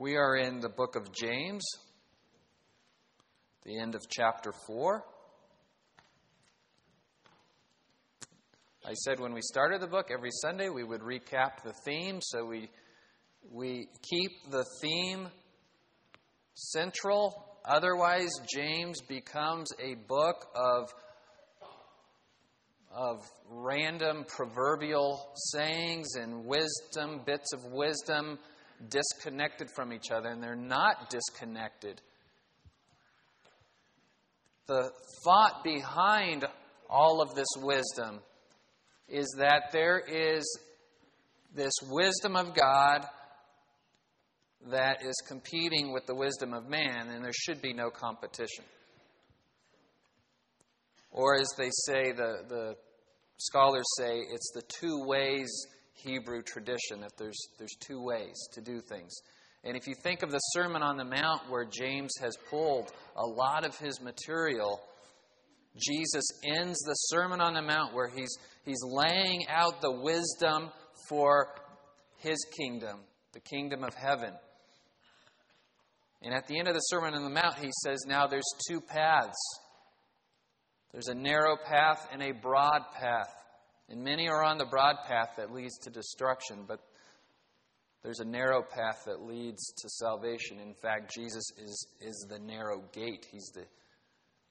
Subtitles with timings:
[0.00, 1.62] We are in the book of James,
[3.66, 5.04] the end of chapter 4.
[8.86, 12.46] I said when we started the book every Sunday we would recap the theme, so
[12.46, 12.70] we,
[13.52, 15.28] we keep the theme
[16.54, 17.58] central.
[17.66, 20.94] Otherwise, James becomes a book of,
[22.90, 23.18] of
[23.50, 28.38] random proverbial sayings and wisdom, bits of wisdom
[28.88, 32.00] disconnected from each other, and they're not disconnected.
[34.66, 34.90] The
[35.24, 36.44] thought behind
[36.88, 38.20] all of this wisdom
[39.08, 40.44] is that there is
[41.54, 43.04] this wisdom of God
[44.70, 48.64] that is competing with the wisdom of man, and there should be no competition.
[51.10, 52.76] Or, as they say, the, the
[53.38, 55.50] scholars say, it's the two ways
[56.04, 59.12] Hebrew tradition that there's, there's two ways to do things.
[59.64, 63.26] And if you think of the Sermon on the Mount, where James has pulled a
[63.26, 64.80] lot of his material,
[65.76, 70.70] Jesus ends the Sermon on the Mount where he's, he's laying out the wisdom
[71.08, 71.48] for
[72.18, 73.00] his kingdom,
[73.32, 74.32] the kingdom of heaven.
[76.22, 78.80] And at the end of the Sermon on the Mount, he says, Now there's two
[78.80, 79.36] paths
[80.92, 83.32] there's a narrow path and a broad path.
[83.90, 86.78] And many are on the broad path that leads to destruction, but
[88.04, 90.60] there's a narrow path that leads to salvation.
[90.60, 93.26] In fact, Jesus is, is the narrow gate.
[93.30, 93.64] He's the,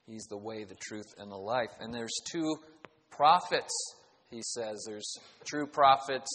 [0.06, 1.70] he's the way, the truth, and the life.
[1.80, 2.54] And there's two
[3.10, 3.72] prophets,
[4.30, 4.84] he says.
[4.86, 5.10] There's
[5.46, 6.30] true prophets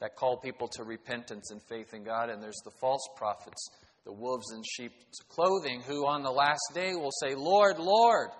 [0.00, 3.68] that call people to repentance and faith in God, and there's the false prophets,
[4.04, 8.30] the wolves in sheep's clothing, who on the last day will say, Lord, Lord.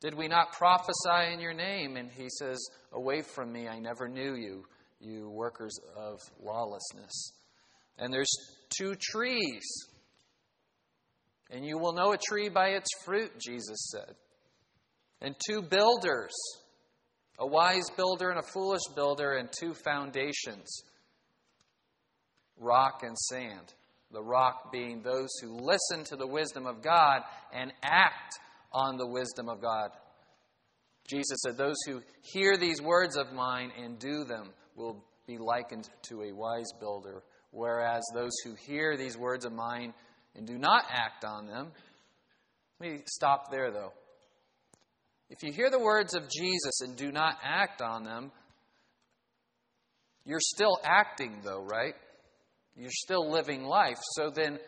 [0.00, 1.96] Did we not prophesy in your name?
[1.96, 2.58] And he says,
[2.92, 4.64] Away from me, I never knew you,
[5.00, 7.32] you workers of lawlessness.
[7.98, 8.30] And there's
[8.76, 9.64] two trees.
[11.50, 14.14] And you will know a tree by its fruit, Jesus said.
[15.20, 16.34] And two builders,
[17.38, 20.82] a wise builder and a foolish builder, and two foundations
[22.60, 23.74] rock and sand.
[24.10, 27.22] The rock being those who listen to the wisdom of God
[27.52, 28.38] and act
[28.72, 29.90] on the wisdom of God.
[31.08, 35.88] Jesus said, Those who hear these words of mine and do them will be likened
[36.08, 39.94] to a wise builder, whereas those who hear these words of mine
[40.34, 41.72] and do not act on them,
[42.80, 43.92] let me stop there though.
[45.30, 48.30] If you hear the words of Jesus and do not act on them,
[50.24, 51.94] you're still acting though, right?
[52.76, 53.98] You're still living life.
[54.12, 54.58] So then,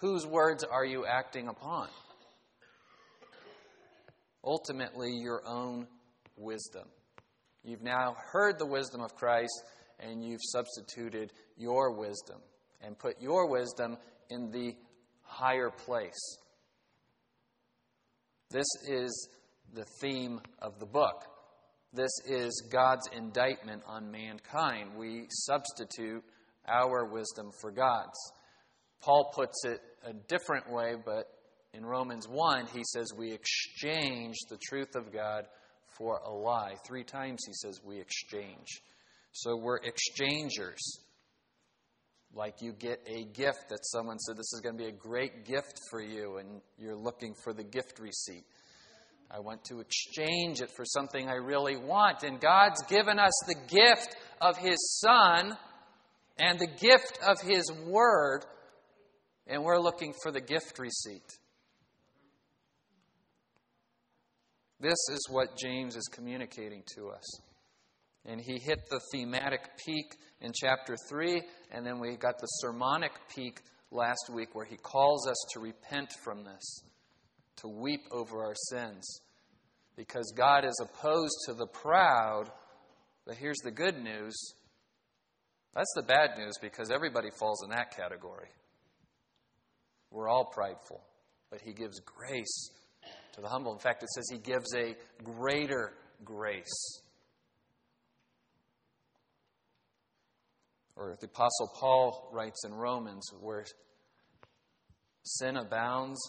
[0.00, 1.88] whose words are you acting upon?
[4.44, 5.86] Ultimately your own
[6.36, 6.88] wisdom.
[7.62, 9.52] You've now heard the wisdom of Christ
[9.98, 12.40] and you've substituted your wisdom
[12.80, 13.98] and put your wisdom
[14.30, 14.74] in the
[15.22, 16.38] higher place.
[18.50, 19.28] This is
[19.74, 21.24] the theme of the book.
[21.92, 24.90] This is God's indictment on mankind.
[24.96, 26.24] We substitute
[26.66, 28.18] our wisdom for God's.
[29.00, 31.26] Paul puts it a different way, but
[31.72, 35.44] in Romans 1, he says we exchange the truth of God
[35.96, 36.74] for a lie.
[36.86, 38.82] Three times he says we exchange.
[39.32, 40.80] So we're exchangers.
[42.34, 45.44] Like you get a gift that someone said, This is going to be a great
[45.44, 48.44] gift for you, and you're looking for the gift receipt.
[49.30, 52.24] I want to exchange it for something I really want.
[52.24, 55.56] And God's given us the gift of His Son
[56.38, 58.44] and the gift of His Word,
[59.46, 61.38] and we're looking for the gift receipt.
[64.80, 67.40] This is what James is communicating to us.
[68.24, 73.12] And he hit the thematic peak in chapter 3, and then we got the sermonic
[73.34, 73.60] peak
[73.90, 76.82] last week where he calls us to repent from this,
[77.56, 79.20] to weep over our sins.
[79.96, 82.50] Because God is opposed to the proud,
[83.26, 84.34] but here's the good news.
[85.74, 88.48] That's the bad news because everybody falls in that category.
[90.10, 91.02] We're all prideful,
[91.50, 92.70] but he gives grace
[93.34, 93.72] to the humble.
[93.72, 95.92] In fact, it says he gives a greater
[96.24, 97.02] grace.
[100.96, 103.64] Or the Apostle Paul writes in Romans, where
[105.22, 106.20] sin abounds,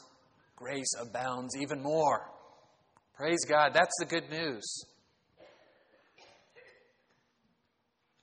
[0.55, 2.29] grace abounds even more.
[3.15, 3.73] Praise God.
[3.73, 4.63] That's the good news.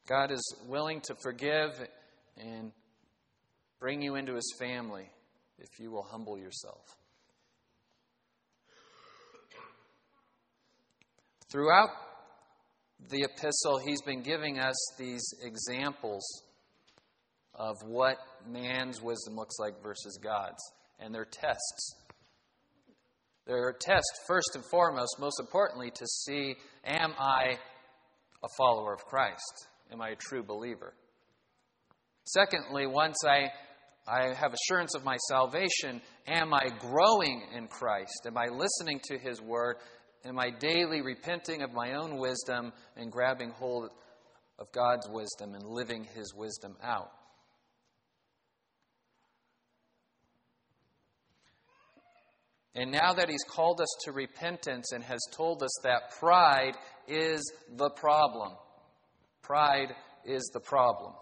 [0.08, 1.78] God is willing to forgive
[2.38, 2.72] and
[3.78, 5.10] bring you into his family
[5.58, 6.96] if you will humble yourself.
[11.50, 11.88] Throughout
[13.08, 16.22] the epistle, he's been giving us these examples
[17.54, 20.60] of what man's wisdom looks like versus God's.
[21.00, 21.94] And they're tests.
[23.46, 26.54] They're tests, first and foremost, most importantly, to see
[26.84, 27.56] am I
[28.44, 29.68] a follower of Christ?
[29.90, 30.92] Am I a true believer?
[32.24, 33.50] Secondly, once I,
[34.06, 38.26] I have assurance of my salvation, am I growing in Christ?
[38.26, 39.76] Am I listening to His Word?
[40.24, 43.90] Am I daily repenting of my own wisdom and grabbing hold
[44.58, 47.10] of God's wisdom and living His wisdom out?
[52.74, 56.76] And now that He's called us to repentance and has told us that pride
[57.06, 57.40] is
[57.76, 58.52] the problem,
[59.42, 59.94] pride
[60.24, 61.12] is the problem,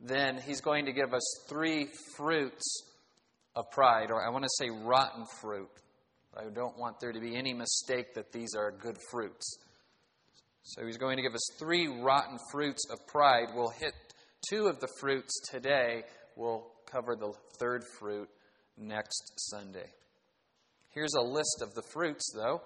[0.00, 2.82] then He's going to give us three fruits
[3.56, 5.70] of pride, or I want to say rotten fruit.
[6.38, 9.58] I don't want there to be any mistake that these are good fruits.
[10.62, 13.48] So He's going to give us three rotten fruits of pride.
[13.54, 13.92] We'll hit
[14.48, 16.04] two of the fruits today.
[16.36, 18.28] We'll cover the third fruit
[18.76, 19.90] next Sunday.
[20.90, 22.62] Here's a list of the fruits, though.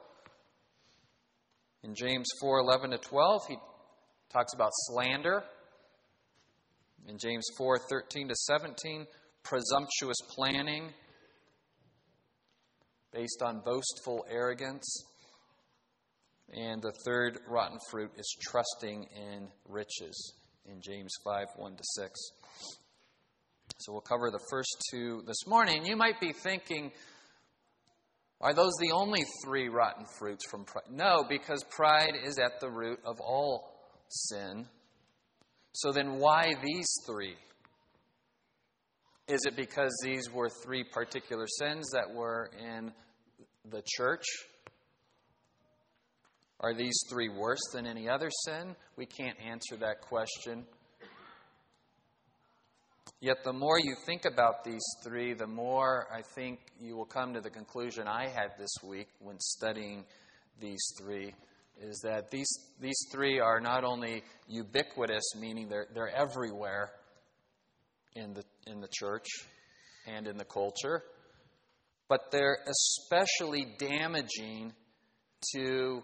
[1.83, 3.57] In James 4 11 to 12, he
[4.31, 5.43] talks about slander.
[7.09, 9.07] In James 4 13 to 17,
[9.43, 10.91] presumptuous planning
[13.13, 15.05] based on boastful arrogance.
[16.53, 20.35] And the third rotten fruit is trusting in riches
[20.67, 22.21] in James 5 1 to 6.
[23.79, 25.87] So we'll cover the first two this morning.
[25.87, 26.93] You might be thinking,
[28.41, 30.85] are those the only three rotten fruits from pride?
[30.91, 33.73] No, because pride is at the root of all
[34.09, 34.67] sin.
[35.75, 37.37] So then, why these three?
[39.29, 42.93] Is it because these were three particular sins that were in
[43.71, 44.25] the church?
[46.61, 48.77] Are these three worse than any other sin?
[48.97, 50.65] We can't answer that question.
[53.21, 57.35] Yet, the more you think about these three, the more I think you will come
[57.35, 60.05] to the conclusion I had this week when studying
[60.61, 61.33] these three
[61.81, 66.91] is that these, these three are not only ubiquitous, meaning they're, they're everywhere
[68.15, 69.27] in the, in the church
[70.07, 71.03] and in the culture,
[72.09, 74.73] but they're especially damaging
[75.55, 76.03] to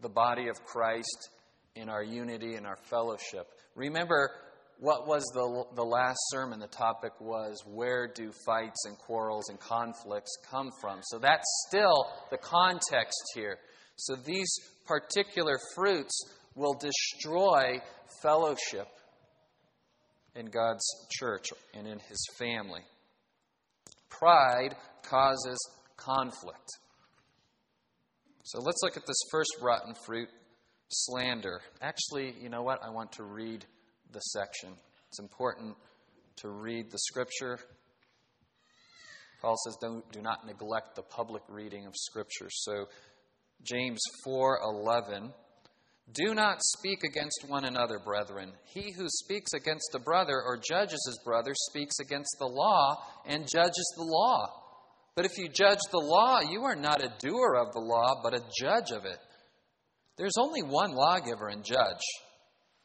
[0.00, 1.30] the body of Christ
[1.74, 3.46] in our unity and our fellowship.
[3.74, 4.30] Remember,
[4.78, 6.60] what was the, the last sermon?
[6.60, 11.00] The topic was where do fights and quarrels and conflicts come from?
[11.04, 13.58] So that's still the context here.
[13.96, 14.52] So these
[14.86, 16.20] particular fruits
[16.54, 17.80] will destroy
[18.22, 18.88] fellowship
[20.34, 22.82] in God's church and in His family.
[24.10, 25.58] Pride causes
[25.96, 26.68] conflict.
[28.44, 30.28] So let's look at this first rotten fruit
[30.88, 31.60] slander.
[31.80, 32.80] Actually, you know what?
[32.84, 33.64] I want to read
[34.12, 34.70] the section.
[35.08, 35.76] It's important
[36.36, 37.58] to read the scripture.
[39.40, 42.48] Paul says, Don't, do not neglect the public reading of scripture.
[42.50, 42.86] So,
[43.62, 45.32] James 4:11
[46.12, 48.52] Do not speak against one another, brethren.
[48.66, 52.96] He who speaks against a brother or judges his brother speaks against the law
[53.26, 54.46] and judges the law.
[55.16, 58.34] But if you judge the law, you are not a doer of the law, but
[58.34, 59.18] a judge of it.
[60.16, 62.04] There's only one lawgiver and judge,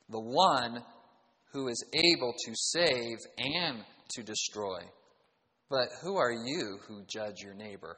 [0.09, 0.83] the one
[1.51, 3.83] who is able to save and
[4.15, 4.79] to destroy.
[5.69, 7.97] But who are you who judge your neighbor?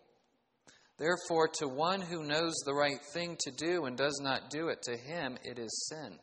[1.01, 4.83] Therefore, to one who knows the right thing to do and does not do it,
[4.83, 6.19] to him it is sin.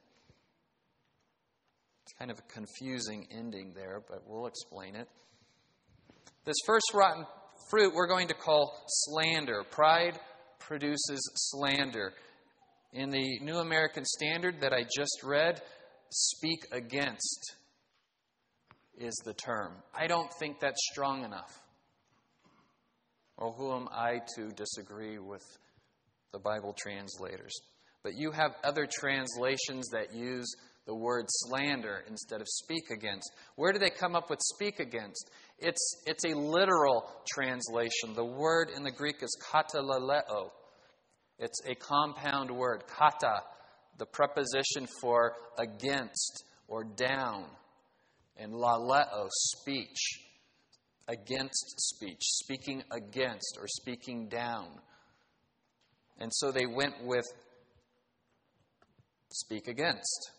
[2.04, 5.08] It's kind of a confusing ending there, but we'll explain it.
[6.44, 7.26] This first rotten
[7.68, 9.64] fruit we're going to call slander.
[9.68, 10.20] Pride
[10.60, 12.12] produces slander.
[12.92, 15.60] In the New American Standard that I just read,
[16.10, 17.56] speak against
[18.96, 19.72] is the term.
[19.92, 21.60] I don't think that's strong enough.
[23.38, 25.44] Or who am I to disagree with
[26.32, 27.54] the Bible translators?
[28.02, 30.52] But you have other translations that use
[30.86, 33.30] the word slander instead of speak against.
[33.54, 35.30] Where do they come up with speak against?
[35.58, 38.14] It's, it's a literal translation.
[38.14, 40.50] The word in the Greek is katalaleo,
[41.38, 43.42] it's a compound word, kata,
[43.98, 47.44] the preposition for against or down.
[48.36, 50.20] and laleo, speech,
[51.08, 54.68] against speech, speaking against or speaking down.
[56.18, 57.24] And so they went with
[59.30, 60.30] speak against.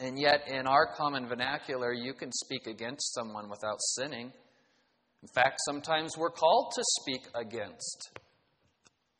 [0.00, 4.32] And yet, in our common vernacular, you can speak against someone without sinning.
[5.22, 8.10] In fact, sometimes we're called to speak against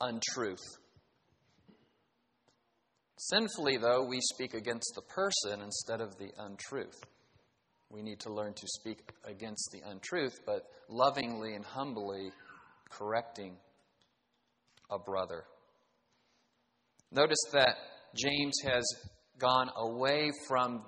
[0.00, 0.78] untruth.
[3.18, 7.00] Sinfully, though, we speak against the person instead of the untruth.
[7.90, 12.30] We need to learn to speak against the untruth, but lovingly and humbly
[12.90, 13.56] correcting
[14.90, 15.44] a brother.
[17.10, 17.76] Notice that
[18.14, 18.84] James has
[19.38, 20.84] gone away from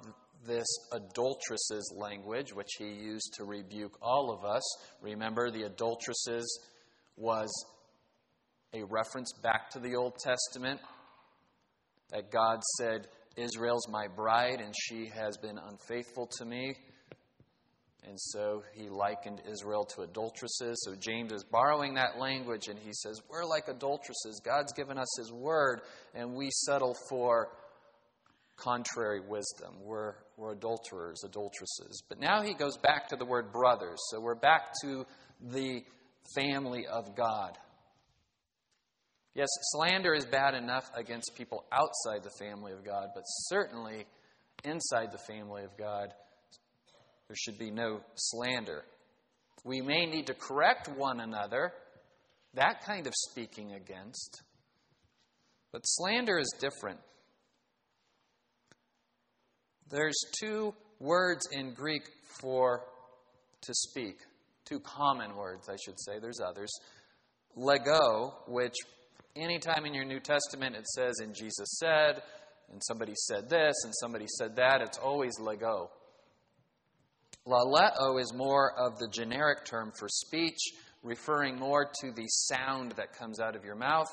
[0.46, 4.62] this adulteresses language, which he used to rebuke all of us.
[5.00, 6.60] Remember, the adulteresses
[7.16, 7.50] was
[8.72, 10.80] a reference back to the Old Testament
[12.10, 13.08] that God said,
[13.40, 16.76] Israel's my bride, and she has been unfaithful to me.
[18.06, 20.82] And so he likened Israel to adulteresses.
[20.84, 24.40] So James is borrowing that language and he says, We're like adulteresses.
[24.44, 25.82] God's given us his word,
[26.14, 27.50] and we settle for
[28.56, 29.74] contrary wisdom.
[29.82, 32.02] We're, we're adulterers, adulteresses.
[32.08, 33.98] But now he goes back to the word brothers.
[34.10, 35.06] So we're back to
[35.40, 35.82] the
[36.34, 37.58] family of God.
[39.34, 44.06] Yes, slander is bad enough against people outside the family of God, but certainly
[44.64, 46.12] inside the family of God,
[47.28, 48.84] there should be no slander.
[49.64, 51.72] We may need to correct one another,
[52.54, 54.42] that kind of speaking against.
[55.72, 56.98] But slander is different.
[59.90, 62.02] There's two words in Greek
[62.40, 62.82] for
[63.62, 64.18] to speak,
[64.64, 66.18] two common words, I should say.
[66.20, 66.70] There's others.
[67.54, 68.74] Lego, which
[69.36, 72.22] anytime in your New Testament it says, and Jesus said,
[72.72, 75.90] and somebody said this, and somebody said that, it's always lego.
[77.46, 80.58] Laleo is more of the generic term for speech,
[81.02, 84.10] referring more to the sound that comes out of your mouth.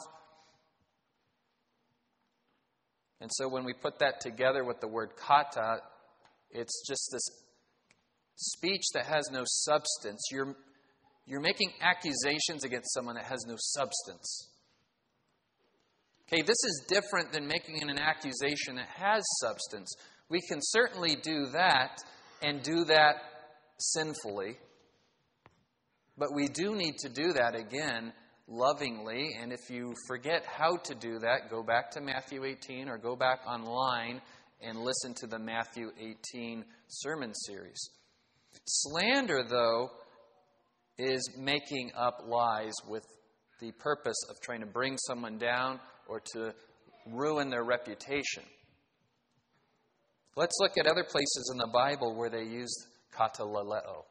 [3.20, 5.80] And so when we put that together with the word kata,
[6.52, 7.30] it's just this
[8.36, 10.28] speech that has no substance.
[10.32, 10.56] You're,
[11.26, 14.50] you're making accusations against someone that has no substance.
[16.30, 19.96] Okay, this is different than making an accusation that has substance.
[20.28, 22.02] We can certainly do that
[22.44, 23.16] and do that
[23.78, 24.58] sinfully.
[26.18, 28.12] But we do need to do that again
[28.50, 29.38] lovingly.
[29.40, 33.16] And if you forget how to do that, go back to Matthew 18 or go
[33.16, 34.20] back online
[34.62, 37.80] and listen to the Matthew 18 sermon series.
[38.66, 39.92] Slander, though,
[40.98, 43.06] is making up lies with
[43.62, 46.54] the purpose of trying to bring someone down or to
[47.12, 48.44] ruin their reputation.
[50.36, 52.74] Let's look at other places in the Bible where they use
[53.18, 54.04] katalaleo.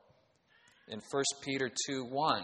[0.88, 2.42] In 1 Peter 2 1,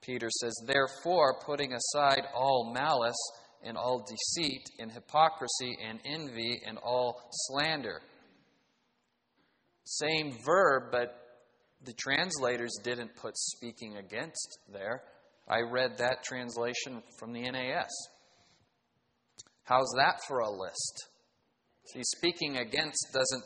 [0.00, 3.16] Peter says, Therefore, putting aside all malice
[3.64, 8.00] and all deceit and hypocrisy and envy and all slander.
[9.84, 11.16] Same verb, but
[11.84, 15.02] the translators didn't put speaking against there.
[15.48, 17.90] I read that translation from the NAS.
[19.66, 21.06] How's that for a list?
[21.92, 23.44] See, speaking against doesn't,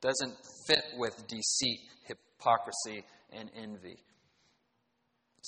[0.00, 0.36] doesn't
[0.68, 3.98] fit with deceit, hypocrisy, and envy.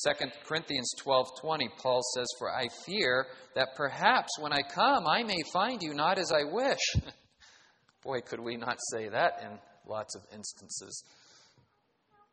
[0.05, 0.11] 2
[0.47, 5.81] Corinthians 12:20 Paul says for I fear that perhaps when I come I may find
[5.81, 6.79] you not as I wish.
[8.03, 11.05] Boy could we not say that in lots of instances.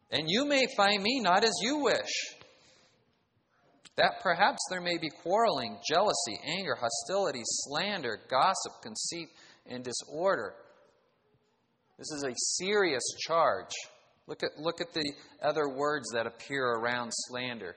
[0.10, 2.37] And you may find me not as you wish.
[3.96, 9.30] That perhaps there may be quarreling, jealousy, anger, hostility, slander, gossip, conceit,
[9.66, 10.54] and disorder.
[11.98, 13.74] This is a serious charge.
[14.28, 17.76] Look at, look at the other words that appear around slander.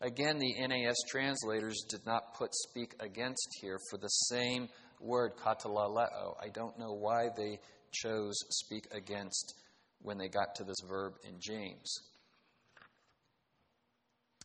[0.00, 4.68] Again, the NAS translators did not put speak against here for the same
[5.00, 6.34] word, katalaleo.
[6.40, 7.58] I don't know why they
[7.92, 9.54] chose speak against
[10.00, 11.92] when they got to this verb in James.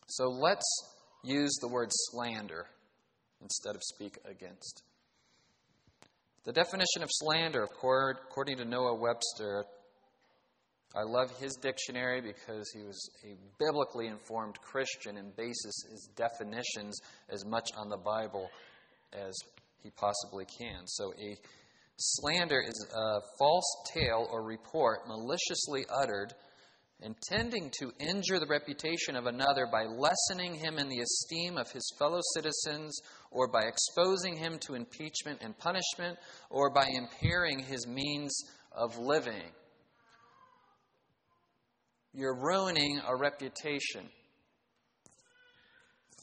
[0.07, 0.65] So let's
[1.23, 2.67] use the word slander
[3.41, 4.83] instead of speak against.
[6.45, 9.65] The definition of slander, according to Noah Webster,
[10.95, 16.99] I love his dictionary because he was a biblically informed Christian and bases his definitions
[17.29, 18.49] as much on the Bible
[19.13, 19.33] as
[19.81, 20.85] he possibly can.
[20.85, 21.37] So, a
[21.97, 26.33] slander is a false tale or report maliciously uttered
[27.01, 31.93] intending to injure the reputation of another by lessening him in the esteem of his
[31.99, 32.97] fellow citizens,
[33.31, 36.17] or by exposing him to impeachment and punishment,
[36.49, 38.33] or by impairing his means
[38.71, 39.51] of living.
[42.13, 44.09] You're ruining a reputation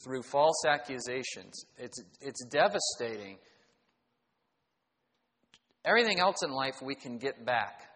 [0.03, 1.65] through false accusations.
[1.77, 3.37] It's, it's devastating.
[5.85, 7.90] Everything else in life we can get back.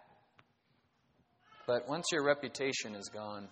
[1.67, 3.47] But once your reputation is gone,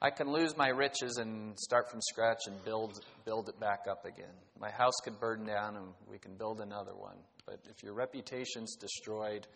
[0.00, 4.04] I can lose my riches and start from scratch and build, build it back up
[4.04, 4.34] again.
[4.58, 7.18] My house could burn down and we can build another one.
[7.46, 9.46] But if your reputation's destroyed,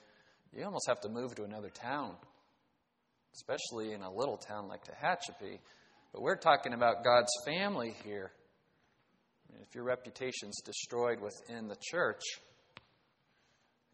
[0.52, 2.14] you almost have to move to another town,
[3.34, 5.58] especially in a little town like Tehachapi.
[6.12, 8.32] But we're talking about God's family here.
[9.62, 12.22] If your reputation's destroyed within the church,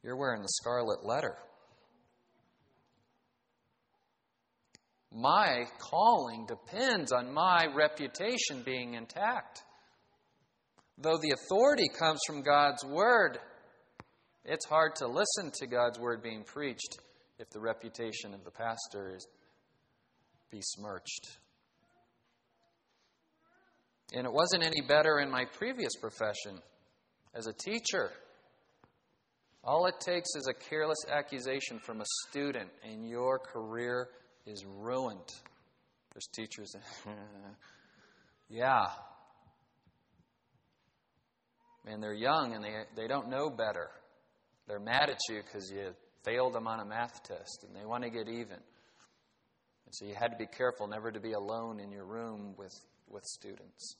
[0.02, 1.36] you're wearing the scarlet letter.
[5.14, 9.62] My calling depends on my reputation being intact.
[10.98, 13.38] Though the authority comes from God's Word,
[14.44, 16.98] it's hard to listen to God's Word being preached
[17.38, 19.26] if the reputation of the pastor is
[20.50, 21.38] besmirched.
[24.12, 26.60] And it wasn't any better in my previous profession
[27.34, 28.10] as a teacher.
[29.62, 34.08] All it takes is a careless accusation from a student, and your career
[34.48, 35.32] is ruined.
[36.12, 36.74] There's teachers
[38.48, 38.86] yeah.
[41.86, 43.90] And they're young and they, they don't know better.
[44.66, 48.04] They're mad at you because you failed them on a math test and they want
[48.04, 48.56] to get even.
[48.56, 52.74] And so you had to be careful never to be alone in your room with,
[53.08, 53.96] with students.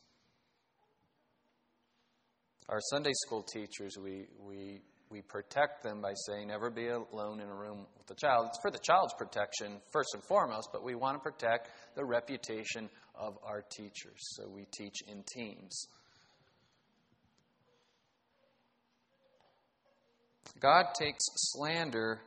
[2.69, 7.49] Our Sunday school teachers, we, we we protect them by saying never be alone in
[7.49, 8.47] a room with a child.
[8.49, 12.91] It's for the child's protection, first and foremost, but we want to protect the reputation
[13.15, 14.19] of our teachers.
[14.37, 15.87] So we teach in teams.
[20.61, 22.21] God takes slander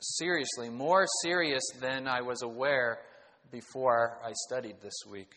[0.00, 2.98] seriously, more serious than I was aware
[3.50, 5.30] before I studied this week.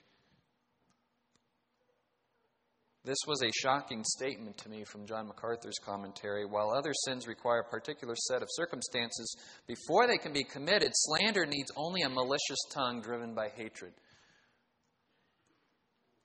[3.07, 6.45] This was a shocking statement to me from John MacArthur's commentary.
[6.45, 9.33] While other sins require a particular set of circumstances
[9.65, 13.93] before they can be committed, slander needs only a malicious tongue driven by hatred.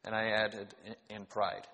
[0.04, 0.74] And I added,
[1.08, 1.68] in pride.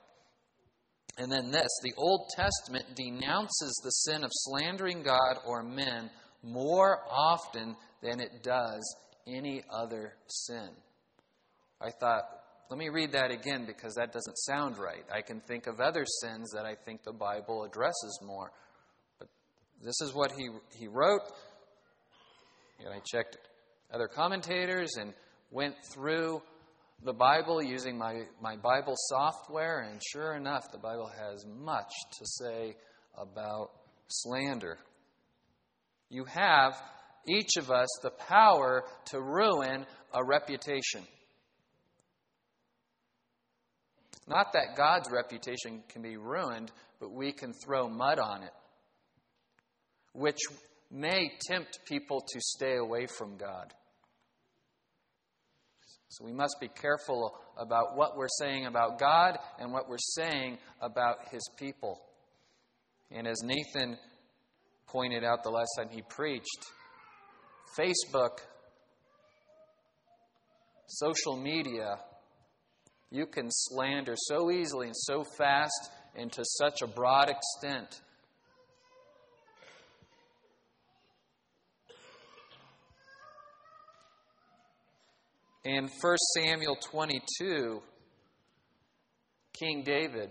[1.16, 6.10] And then this the Old Testament denounces the sin of slandering God or men
[6.42, 10.68] more often than it does any other sin.
[11.80, 12.24] I thought,
[12.70, 15.04] let me read that again because that doesn't sound right.
[15.12, 18.52] I can think of other sins that I think the Bible addresses more.
[19.18, 19.28] But
[19.82, 21.22] this is what he, he wrote.
[22.80, 23.38] And I checked
[23.92, 25.14] other commentators and
[25.50, 26.42] went through
[27.04, 32.26] the Bible using my, my Bible software, and sure enough, the Bible has much to
[32.26, 32.76] say
[33.16, 33.70] about
[34.08, 34.78] slander.
[36.10, 36.74] You have,
[37.26, 41.04] each of us, the power to ruin a reputation.
[44.28, 48.52] Not that God's reputation can be ruined, but we can throw mud on it,
[50.12, 50.38] which
[50.90, 53.72] may tempt people to stay away from God.
[56.08, 60.58] So we must be careful about what we're saying about God and what we're saying
[60.80, 62.00] about His people.
[63.10, 63.96] And as Nathan
[64.88, 66.66] pointed out the last time he preached,
[67.78, 68.38] Facebook,
[70.86, 71.98] social media,
[73.10, 78.00] you can slander so easily and so fast and to such a broad extent.
[85.64, 87.82] In 1 Samuel 22,
[89.52, 90.30] King David,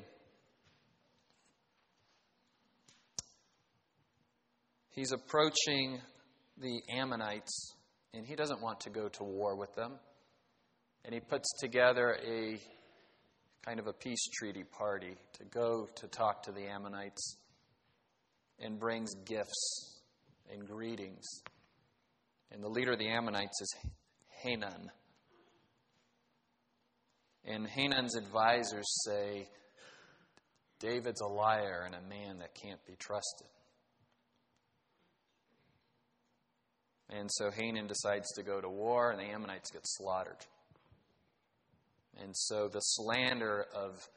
[4.89, 5.99] he's approaching
[6.57, 7.75] the Ammonites,
[8.13, 9.99] and he doesn't want to go to war with them
[11.07, 12.59] and he puts together a
[13.65, 17.37] kind of a peace treaty party to go to talk to the Ammonites
[18.59, 20.01] and brings gifts
[20.51, 21.23] and greetings.
[22.51, 23.75] And the leader of the Ammonites is
[24.43, 24.91] Hanun.
[27.45, 29.47] And Hanun's advisors say,
[30.81, 33.47] David's a liar and a man that can't be trusted.
[37.09, 40.45] And so Hanun decides to go to war, and the Ammonites get slaughtered.
[42.21, 44.07] And so the slander of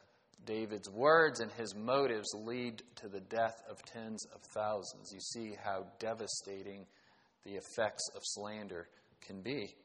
[0.45, 5.11] David's words and his motives lead to the death of tens of thousands.
[5.13, 6.85] You see how devastating
[7.45, 8.87] the effects of slander
[9.25, 9.75] can be.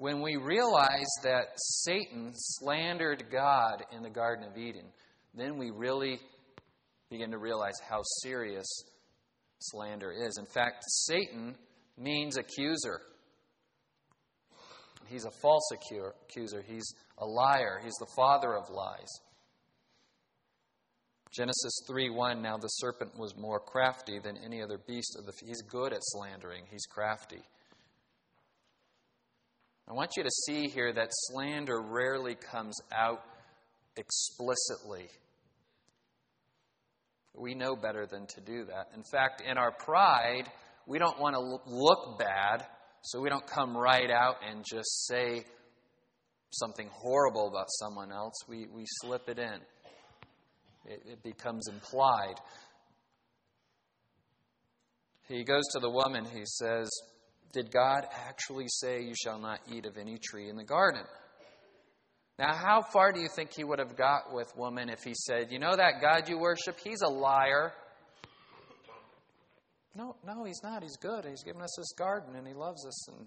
[0.00, 4.86] when we realize that Satan slandered God in the Garden of Eden,
[5.34, 6.18] then we really
[7.10, 8.66] begin to realize how serious
[9.58, 10.38] slander is.
[10.38, 11.54] In fact, Satan
[12.00, 13.00] means accuser.
[15.06, 16.62] He's a false accuser.
[16.66, 17.80] He's a liar.
[17.82, 19.08] He's the father of lies.
[21.32, 25.32] Genesis 3 1 Now the serpent was more crafty than any other beast of the
[25.44, 27.42] He's good at slandering, he's crafty.
[29.88, 33.22] I want you to see here that slander rarely comes out
[33.96, 35.08] explicitly.
[37.34, 38.90] We know better than to do that.
[38.94, 40.48] In fact, in our pride,
[40.90, 42.66] we don't want to look bad,
[43.02, 45.44] so we don't come right out and just say
[46.50, 48.34] something horrible about someone else.
[48.48, 49.54] We, we slip it in,
[50.84, 52.34] it, it becomes implied.
[55.28, 56.90] He goes to the woman, he says,
[57.52, 61.04] Did God actually say, You shall not eat of any tree in the garden?
[62.36, 65.52] Now, how far do you think he would have got with woman if he said,
[65.52, 66.80] You know that God you worship?
[66.82, 67.74] He's a liar.
[69.94, 70.82] No, no, he's not.
[70.82, 71.24] He's good.
[71.24, 73.08] He's given us this garden and he loves us.
[73.08, 73.26] And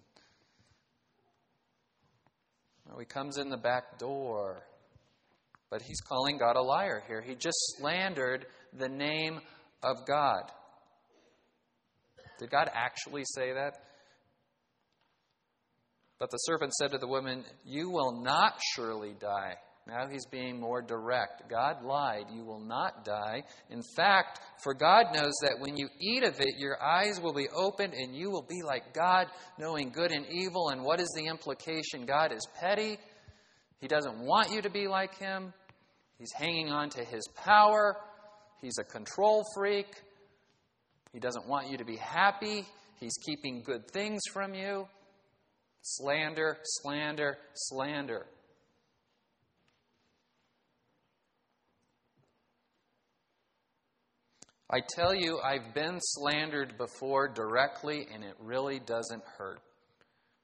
[2.99, 4.63] he comes in the back door.
[5.69, 7.21] But he's calling God a liar here.
[7.21, 8.45] He just slandered
[8.77, 9.39] the name
[9.81, 10.43] of God.
[12.39, 13.73] Did God actually say that?
[16.19, 19.55] But the serpent said to the woman, You will not surely die.
[19.85, 21.49] Now he's being more direct.
[21.49, 22.25] God lied.
[22.33, 23.43] You will not die.
[23.69, 27.49] In fact, for God knows that when you eat of it, your eyes will be
[27.53, 29.27] opened and you will be like God,
[29.59, 30.69] knowing good and evil.
[30.69, 32.05] And what is the implication?
[32.05, 32.97] God is petty.
[33.81, 35.53] He doesn't want you to be like him.
[36.17, 37.97] He's hanging on to his power.
[38.61, 39.87] He's a control freak.
[41.11, 42.65] He doesn't want you to be happy.
[43.01, 44.87] He's keeping good things from you.
[45.81, 48.25] Slander, slander, slander.
[54.73, 59.59] I tell you, I've been slandered before directly, and it really doesn't hurt.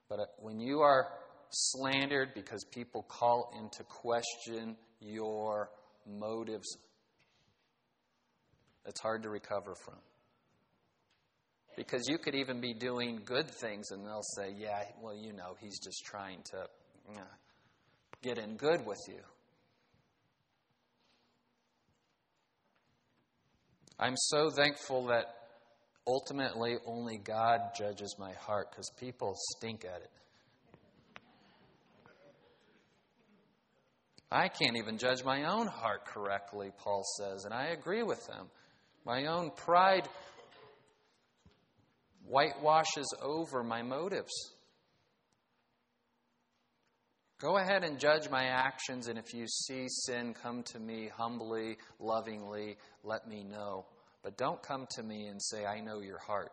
[0.07, 1.07] But uh, when you are
[1.49, 5.71] slandered because people call into question your
[6.07, 6.77] motives,
[8.85, 9.97] it's hard to recover from.
[11.75, 15.55] Because you could even be doing good things and they'll say, yeah, well, you know,
[15.59, 16.67] he's just trying to
[18.21, 19.21] get in good with you.
[23.99, 25.25] I'm so thankful that
[26.07, 30.11] ultimately only God judges my heart because people stink at it.
[34.31, 38.47] I can't even judge my own heart correctly, Paul says, and I agree with him.
[39.05, 40.07] My own pride
[42.25, 44.31] whitewashes over my motives.
[47.39, 51.77] Go ahead and judge my actions, and if you see sin, come to me humbly,
[51.97, 52.75] lovingly,
[53.05, 53.85] let me know.
[54.23, 56.51] But don't come to me and say, I know your heart.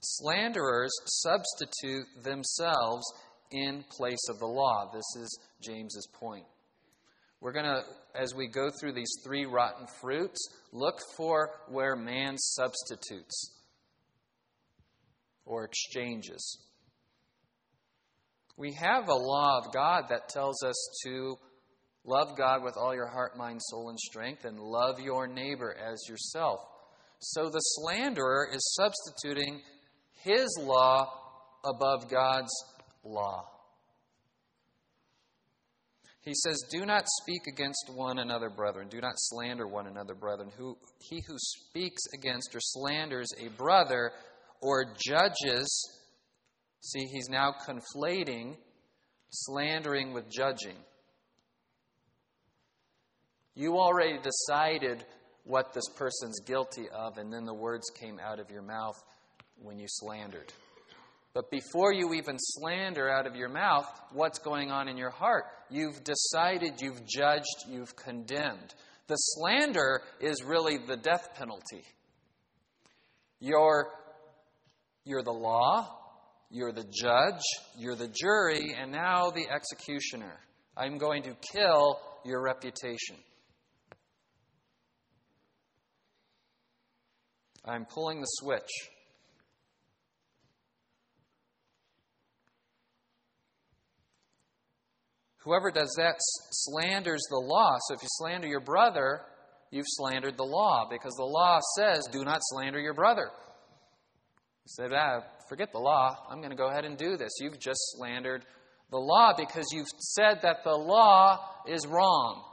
[0.00, 3.04] Slanderers substitute themselves
[3.50, 4.90] in place of the law.
[4.90, 6.46] This is James's point.
[7.42, 7.82] We're going to,
[8.18, 10.40] as we go through these three rotten fruits,
[10.72, 13.57] look for where man substitutes
[15.48, 16.58] or exchanges.
[18.56, 21.36] We have a law of God that tells us to
[22.04, 26.02] love God with all your heart, mind, soul, and strength, and love your neighbor as
[26.08, 26.60] yourself.
[27.20, 29.60] So the slanderer is substituting
[30.22, 31.08] his law
[31.64, 32.52] above God's
[33.04, 33.44] law.
[36.20, 38.88] He says, Do not speak against one another, brethren.
[38.88, 40.50] Do not slander one another, brethren.
[40.58, 44.12] Who, he who speaks against or slanders a brother
[44.60, 46.00] or judges,
[46.80, 48.56] see, he's now conflating
[49.30, 50.76] slandering with judging.
[53.54, 55.04] You already decided
[55.44, 59.02] what this person's guilty of, and then the words came out of your mouth
[59.60, 60.52] when you slandered.
[61.34, 65.44] But before you even slander out of your mouth, what's going on in your heart?
[65.70, 68.74] You've decided, you've judged, you've condemned.
[69.08, 71.84] The slander is really the death penalty.
[73.40, 73.88] You're,
[75.08, 75.88] you're the law,
[76.50, 77.42] you're the judge,
[77.78, 80.38] you're the jury, and now the executioner.
[80.76, 83.16] I'm going to kill your reputation.
[87.64, 88.70] I'm pulling the switch.
[95.44, 97.76] Whoever does that slanders the law.
[97.88, 99.22] So if you slander your brother,
[99.70, 103.30] you've slandered the law because the law says, do not slander your brother.
[104.68, 106.16] Said, ah, forget the law.
[106.30, 107.32] I'm going to go ahead and do this.
[107.40, 108.44] You've just slandered
[108.90, 112.44] the law because you've said that the law is wrong.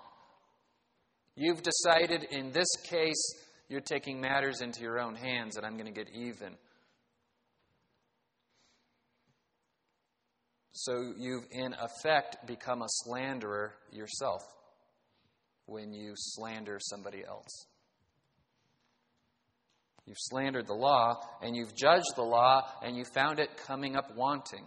[1.35, 3.33] You've decided in this case
[3.67, 6.55] you're taking matters into your own hands and I'm going to get even.
[10.71, 14.41] So you've, in effect, become a slanderer yourself
[15.65, 17.65] when you slander somebody else.
[20.05, 24.15] You've slandered the law, and you've judged the law, and you found it coming up
[24.15, 24.65] wanting.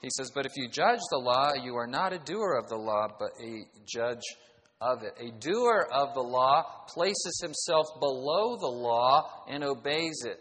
[0.00, 2.76] He says, But if you judge the law, you are not a doer of the
[2.76, 4.22] law, but a judge
[4.80, 5.14] of it.
[5.20, 10.40] A doer of the law places himself below the law and obeys it.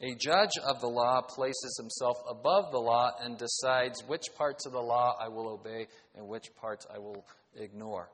[0.00, 4.72] A judge of the law places himself above the law and decides which parts of
[4.72, 7.24] the law I will obey and which parts I will
[7.56, 8.08] ignore.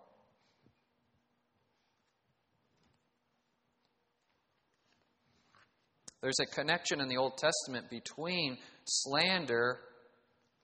[6.25, 8.57] There's a connection in the Old Testament between
[8.87, 9.81] slander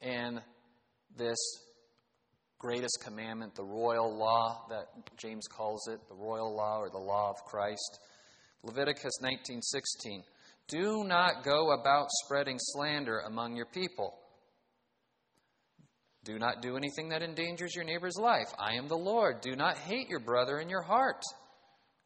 [0.01, 0.41] and
[1.19, 1.37] this
[2.59, 4.87] greatest commandment, the royal law that
[5.19, 8.01] James calls it, the royal law or the law of Christ.
[8.63, 10.25] Leviticus 19:16
[10.67, 14.19] Do not go about spreading slander among your people.
[16.25, 18.49] Do not do anything that endangers your neighbor's life.
[18.59, 19.43] I am the Lord.
[19.43, 21.23] Do not hate your brother in your heart.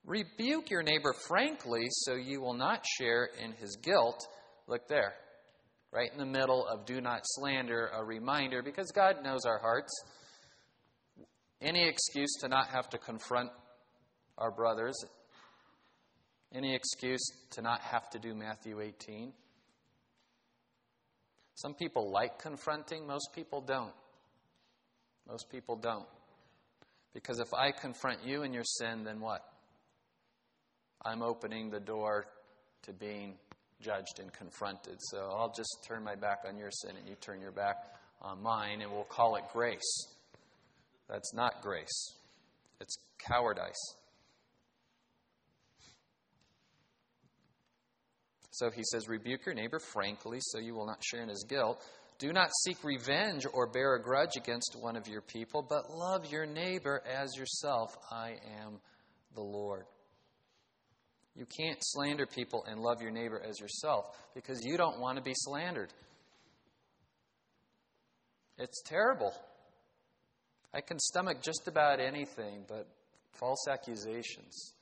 [0.04, 4.26] Rebuke your neighbor frankly so you will not share in his guilt.
[4.66, 5.14] Look there,
[5.92, 9.92] right in the middle of do not slander, a reminder, because God knows our hearts.
[11.62, 13.50] Any excuse to not have to confront
[14.36, 14.94] our brothers,
[16.52, 19.32] any excuse to not have to do Matthew 18.
[21.54, 23.92] Some people like confronting, most people don't.
[25.28, 26.06] Most people don't.
[27.14, 29.40] Because if I confront you in your sin, then what?
[31.04, 32.26] I'm opening the door
[32.82, 33.34] to being
[33.80, 34.96] judged and confronted.
[34.98, 37.76] So I'll just turn my back on your sin and you turn your back
[38.22, 40.06] on mine, and we'll call it grace.
[41.08, 42.14] That's not grace,
[42.80, 43.96] it's cowardice.
[48.50, 51.84] So he says, Rebuke your neighbor frankly, so you will not share in his guilt.
[52.20, 56.30] Do not seek revenge or bear a grudge against one of your people, but love
[56.30, 57.96] your neighbor as yourself.
[58.12, 58.78] I am
[59.34, 59.84] the Lord.
[61.36, 65.22] You can't slander people and love your neighbor as yourself because you don't want to
[65.22, 65.92] be slandered.
[68.56, 69.32] It's terrible.
[70.72, 72.86] I can stomach just about anything, but
[73.32, 74.74] false accusations.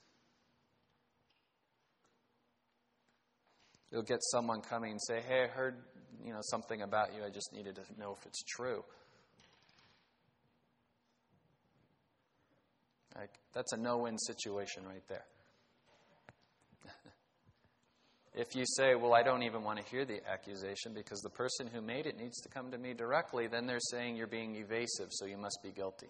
[3.91, 5.83] You'll get someone coming and say, "Hey, I heard,
[6.23, 7.25] you know, something about you.
[7.25, 8.85] I just needed to know if it's true."
[13.15, 15.27] Like, that's a no-win situation right there.
[18.35, 21.66] If you say, Well, I don't even want to hear the accusation because the person
[21.66, 25.09] who made it needs to come to me directly, then they're saying you're being evasive,
[25.11, 26.09] so you must be guilty.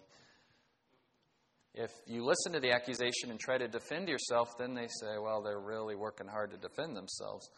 [1.73, 5.41] If you listen to the accusation and try to defend yourself, then they say, Well,
[5.41, 7.49] they're really working hard to defend themselves.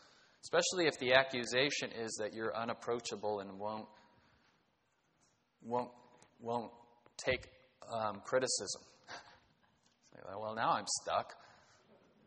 [0.44, 3.88] Especially if the accusation is that you're unapproachable and won't,
[5.64, 5.90] won't,
[6.40, 6.72] won't
[7.18, 7.48] take
[7.92, 8.82] um, criticism.
[10.40, 11.34] well, now I'm stuck.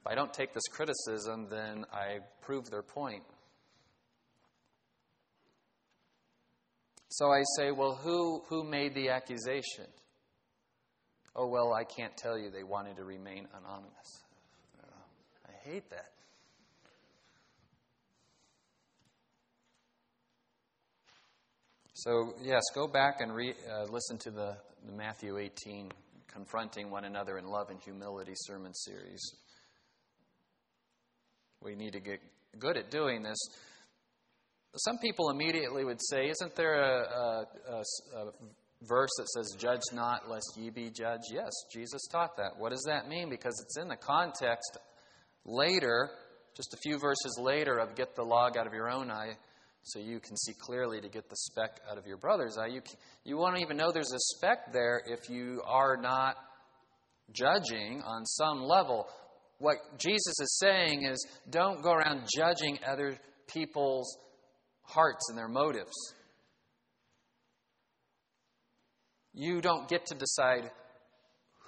[0.09, 3.25] I don't take this criticism, then I prove their point.
[7.11, 9.85] So I say, well, who, who made the accusation?
[11.37, 12.51] Oh, well, I can't tell you.
[12.51, 14.23] They wanted to remain anonymous.
[15.47, 16.13] I hate that.
[21.93, 25.91] So, yes, go back and re, uh, listen to the, the Matthew 18,
[26.29, 29.21] Confronting One Another in Love and Humility sermon series.
[31.63, 32.21] We need to get
[32.59, 33.39] good at doing this.
[34.77, 37.79] Some people immediately would say, Isn't there a, a, a,
[38.19, 38.33] a
[38.83, 41.25] verse that says, Judge not, lest ye be judged?
[41.33, 42.59] Yes, Jesus taught that.
[42.59, 43.29] What does that mean?
[43.29, 44.79] Because it's in the context
[45.45, 46.11] later,
[46.57, 49.37] just a few verses later, of get the log out of your own eye
[49.83, 52.67] so you can see clearly to get the speck out of your brother's eye.
[52.67, 52.83] You,
[53.25, 56.37] you won't even know there's a speck there if you are not
[57.33, 59.09] judging on some level
[59.59, 63.17] what Jesus is saying is don't go around judging other
[63.47, 64.17] people's
[64.83, 65.95] hearts and their motives.
[69.35, 70.71] You don't get to decide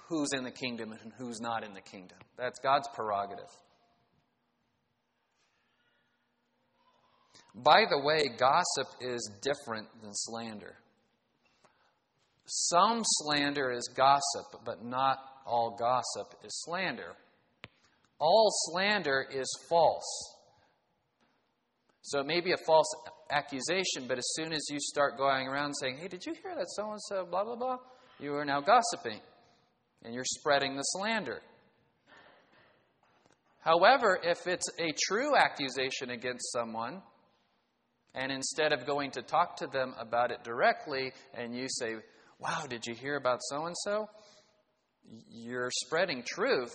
[0.09, 2.17] who's in the kingdom and who's not in the kingdom.
[2.37, 3.49] That's God's prerogative.
[7.53, 10.75] By the way, gossip is different than slander.
[12.45, 17.15] Some slander is gossip, but not all gossip is slander.
[18.21, 20.35] All slander is false.
[22.03, 22.87] So it may be a false
[23.31, 26.67] accusation, but as soon as you start going around saying, hey, did you hear that
[26.69, 27.77] so and so, blah, blah, blah,
[28.19, 29.19] you are now gossiping
[30.03, 31.41] and you're spreading the slander.
[33.59, 37.01] However, if it's a true accusation against someone,
[38.13, 41.95] and instead of going to talk to them about it directly, and you say,
[42.39, 44.09] Wow, did you hear about so and so?
[45.29, 46.73] You're spreading truth.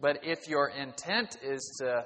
[0.00, 2.04] But if your intent is to,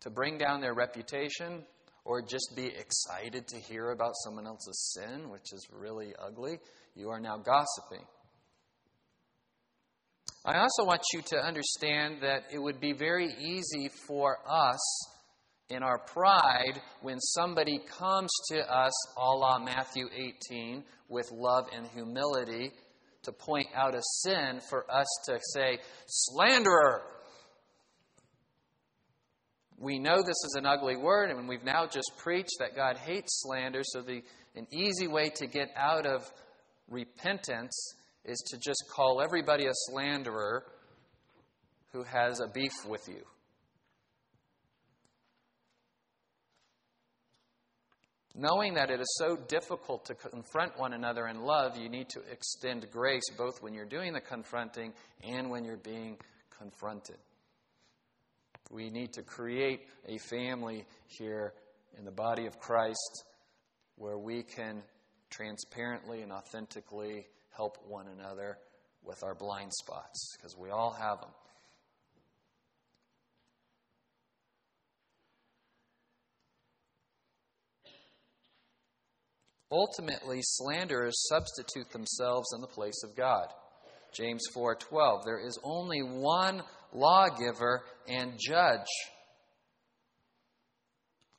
[0.00, 1.64] to bring down their reputation
[2.04, 6.58] or just be excited to hear about someone else's sin, which is really ugly,
[6.94, 8.04] you are now gossiping.
[10.44, 15.06] I also want you to understand that it would be very easy for us
[15.70, 20.06] in our pride when somebody comes to us, a la Matthew
[20.50, 22.72] 18, with love and humility
[23.24, 27.02] to point out a sin, for us to say, slanderer.
[29.78, 33.42] We know this is an ugly word, and we've now just preached that God hates
[33.42, 34.22] slander, so the,
[34.54, 36.22] an easy way to get out of
[36.88, 40.64] repentance is to just call everybody a slanderer
[41.92, 43.22] who has a beef with you.
[48.36, 52.20] Knowing that it is so difficult to confront one another in love, you need to
[52.32, 54.92] extend grace both when you're doing the confronting
[55.22, 56.16] and when you're being
[56.58, 57.16] confronted.
[58.70, 61.52] We need to create a family here
[61.96, 63.24] in the body of Christ
[63.96, 64.82] where we can
[65.30, 68.58] transparently and authentically help one another
[69.04, 71.30] with our blind spots, because we all have them.
[79.70, 83.48] Ultimately, slanderers substitute themselves in the place of God.
[84.12, 88.86] James 4:12 There is only one lawgiver and judge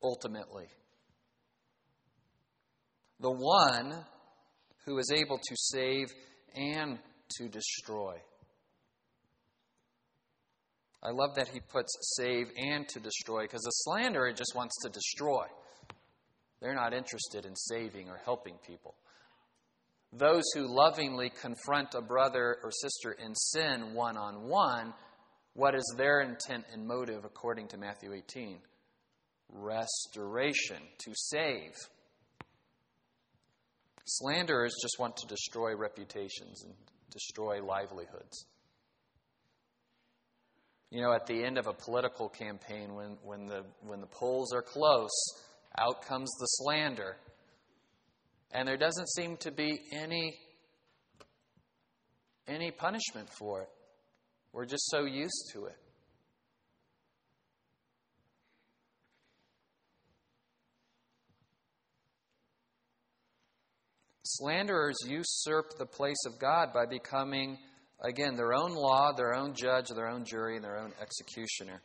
[0.04, 0.68] ultimately.
[3.20, 4.06] The one
[4.86, 6.08] who is able to save
[6.54, 7.00] and
[7.38, 8.16] to destroy.
[11.02, 14.90] I love that he puts save and to destroy because the slanderer just wants to
[14.90, 15.46] destroy.
[16.62, 18.96] They're not interested in saving or helping people.
[20.14, 24.94] Those who lovingly confront a brother or sister in sin one on one,
[25.54, 28.60] what is their intent and motive according to Matthew 18?
[29.50, 31.74] Restoration, to save.
[34.06, 36.74] Slanderers just want to destroy reputations and
[37.12, 38.46] destroy livelihoods.
[40.92, 44.54] You know, at the end of a political campaign, when, when, the, when the polls
[44.54, 45.12] are close,
[45.78, 47.18] out comes the slander.
[48.52, 50.38] And there doesn't seem to be any,
[52.48, 53.70] any punishment for it.
[54.54, 55.78] We're just so used to it.
[64.24, 67.58] Slanderers usurp the place of God by becoming,
[68.02, 71.82] again, their own law, their own judge, their own jury, and their own executioner.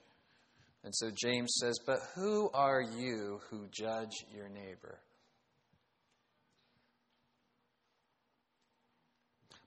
[0.82, 4.98] And so James says, But who are you who judge your neighbor?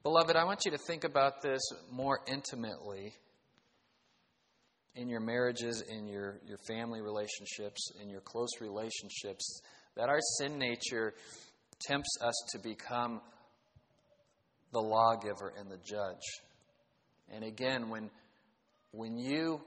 [0.01, 3.13] Beloved, I want you to think about this more intimately
[4.95, 9.61] in your marriages, in your, your family relationships, in your close relationships,
[9.95, 11.13] that our sin nature
[11.79, 13.21] tempts us to become
[14.73, 16.41] the lawgiver and the judge.
[17.31, 18.09] And again, when,
[18.91, 19.61] when you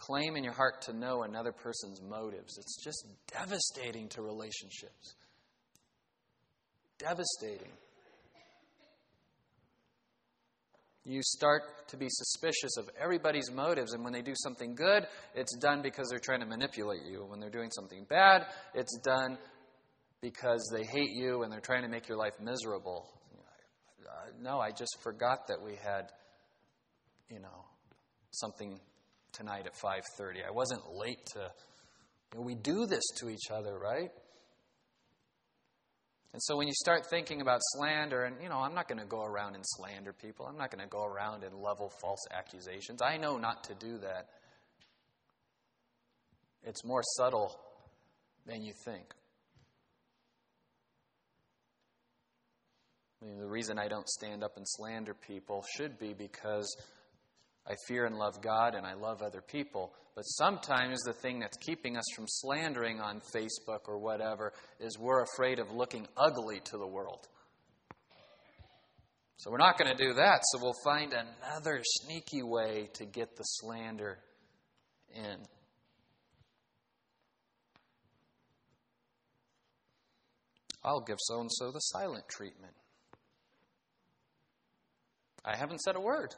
[0.00, 5.14] claim in your heart to know another person's motives, it's just devastating to relationships.
[6.98, 7.72] Devastating.
[11.04, 15.56] You start to be suspicious of everybody's motives, and when they do something good, it's
[15.56, 17.24] done because they're trying to manipulate you.
[17.24, 19.38] When they're doing something bad, it's done
[20.20, 23.08] because they hate you and they're trying to make your life miserable.
[24.06, 26.10] Uh, no, I just forgot that we had,
[27.30, 27.64] you know,
[28.30, 28.78] something
[29.32, 30.44] tonight at 5:30.
[30.46, 31.52] I wasn't late to
[32.32, 34.10] you know, we do this to each other, right?
[36.32, 39.06] And so when you start thinking about slander, and you know, I'm not going to
[39.06, 40.46] go around and slander people.
[40.46, 43.02] I'm not going to go around and level false accusations.
[43.02, 44.28] I know not to do that.
[46.62, 47.58] It's more subtle
[48.46, 49.12] than you think.
[53.20, 56.74] I mean, the reason I don't stand up and slander people should be because
[57.66, 59.92] I fear and love God and I love other people.
[60.14, 65.22] But sometimes the thing that's keeping us from slandering on Facebook or whatever is we're
[65.22, 67.28] afraid of looking ugly to the world.
[69.36, 70.42] So we're not going to do that.
[70.44, 74.18] So we'll find another sneaky way to get the slander
[75.14, 75.36] in.
[80.84, 82.74] I'll give so and so the silent treatment.
[85.44, 86.34] I haven't said a word.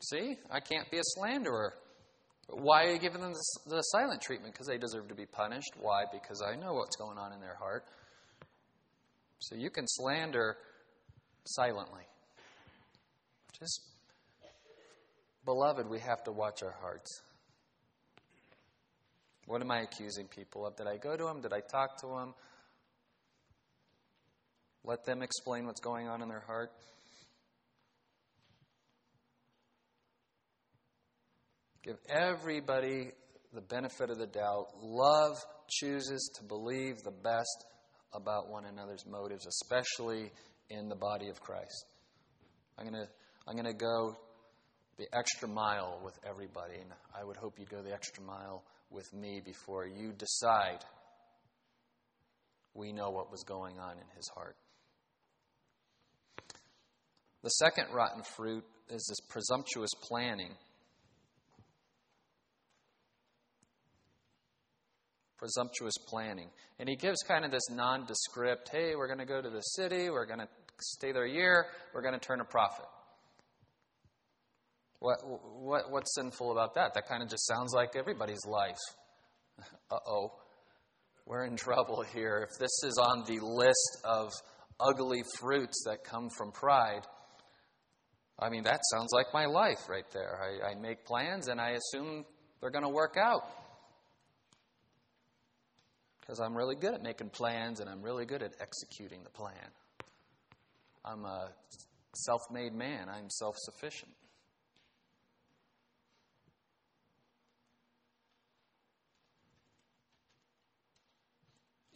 [0.00, 1.74] See, I can't be a slanderer.
[2.48, 3.34] Why are you giving them
[3.66, 4.54] the silent treatment?
[4.54, 5.72] Because they deserve to be punished.
[5.78, 6.04] Why?
[6.10, 7.84] Because I know what's going on in their heart.
[9.38, 10.56] So you can slander
[11.44, 12.02] silently.
[13.58, 13.80] Just,
[15.44, 17.22] beloved, we have to watch our hearts.
[19.46, 20.76] What am I accusing people of?
[20.76, 21.40] Did I go to them?
[21.40, 22.34] Did I talk to them?
[24.84, 26.70] Let them explain what's going on in their heart.
[31.82, 33.12] Give everybody
[33.54, 34.66] the benefit of the doubt.
[34.82, 35.36] Love
[35.68, 37.66] chooses to believe the best
[38.12, 40.30] about one another's motives, especially
[40.68, 41.86] in the body of Christ.
[42.78, 43.08] I'm going to
[43.46, 44.16] I'm going to go
[44.98, 49.12] the extra mile with everybody, and I would hope you'd go the extra mile with
[49.14, 50.84] me before you decide
[52.74, 54.56] we know what was going on in his heart.
[57.42, 60.52] The second rotten fruit is this presumptuous planning.
[65.40, 66.50] Presumptuous planning.
[66.78, 70.10] And he gives kind of this nondescript hey, we're going to go to the city,
[70.10, 70.48] we're going to
[70.80, 71.64] stay there a year,
[71.94, 72.84] we're going to turn a profit.
[74.98, 76.92] What, what, what's sinful about that?
[76.92, 78.76] That kind of just sounds like everybody's life.
[79.90, 80.32] Uh oh.
[81.26, 82.46] We're in trouble here.
[82.48, 84.30] If this is on the list of
[84.78, 87.06] ugly fruits that come from pride,
[88.38, 90.38] I mean, that sounds like my life right there.
[90.40, 92.24] I, I make plans and I assume
[92.60, 93.42] they're going to work out.
[96.20, 99.54] Because I'm really good at making plans and I'm really good at executing the plan.
[101.04, 101.50] I'm a
[102.14, 104.12] self made man, I'm self sufficient.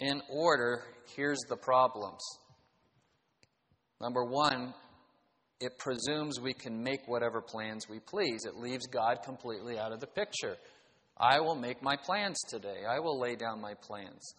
[0.01, 0.83] In order,
[1.17, 2.21] here's the problems.
[4.01, 4.75] Number one,
[5.61, 8.45] it presumes we can make whatever plans we please.
[8.45, 10.57] It leaves God completely out of the picture.
[11.17, 12.83] I will make my plans today.
[12.89, 14.35] I will lay down my plans.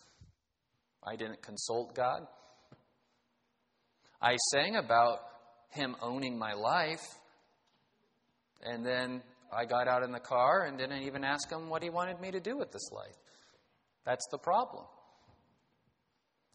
[1.03, 2.27] I didn't consult God.
[4.21, 5.19] I sang about
[5.69, 7.05] Him owning my life,
[8.63, 9.21] and then
[9.55, 12.31] I got out in the car and didn't even ask Him what He wanted me
[12.31, 13.15] to do with this life.
[14.05, 14.85] That's the problem.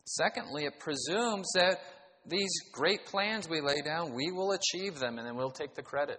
[0.05, 1.79] Secondly, it presumes that
[2.27, 5.83] these great plans we lay down, we will achieve them and then we'll take the
[5.83, 6.19] credit.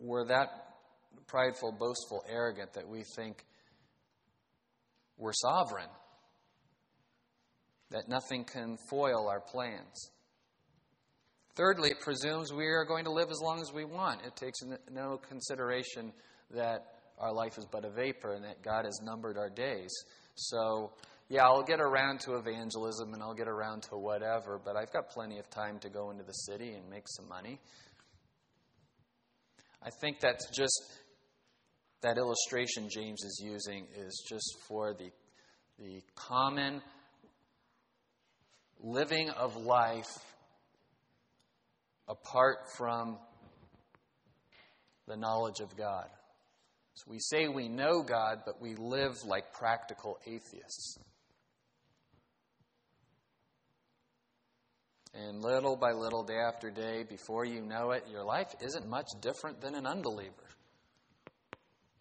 [0.00, 0.48] We're that
[1.26, 3.44] prideful, boastful, arrogant that we think
[5.18, 5.88] we're sovereign,
[7.90, 10.10] that nothing can foil our plans.
[11.54, 14.22] Thirdly, it presumes we are going to live as long as we want.
[14.24, 16.12] It takes no consideration
[16.52, 16.86] that
[17.18, 19.92] our life is but a vapor and that God has numbered our days.
[20.36, 20.92] So,
[21.28, 25.10] yeah, I'll get around to evangelism and I'll get around to whatever, but I've got
[25.10, 27.60] plenty of time to go into the city and make some money.
[29.82, 31.00] I think that's just
[32.02, 35.10] that illustration James is using is just for the,
[35.78, 36.82] the common
[38.82, 40.08] living of life
[42.08, 43.18] apart from
[45.06, 46.08] the knowledge of God.
[46.94, 50.98] So we say we know God, but we live like practical atheists.
[55.12, 59.08] And little by little, day after day, before you know it, your life isn't much
[59.20, 60.32] different than an unbeliever.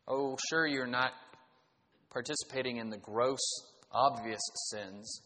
[0.07, 1.11] Oh, sure, you're not
[2.11, 3.39] participating in the gross,
[3.91, 5.21] obvious sins.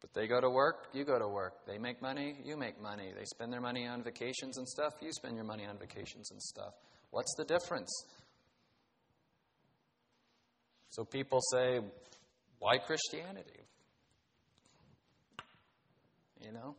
[0.00, 1.66] But they go to work, you go to work.
[1.66, 3.12] They make money, you make money.
[3.16, 6.40] They spend their money on vacations and stuff, you spend your money on vacations and
[6.40, 6.74] stuff.
[7.10, 7.90] What's the difference?
[10.90, 11.80] So people say,
[12.58, 13.60] why Christianity?
[16.40, 16.76] You know,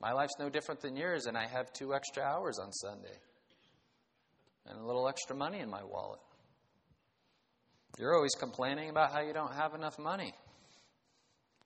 [0.00, 3.18] my life's no different than yours, and I have two extra hours on Sunday
[4.66, 6.20] and a little extra money in my wallet.
[7.98, 10.34] You're always complaining about how you don't have enough money,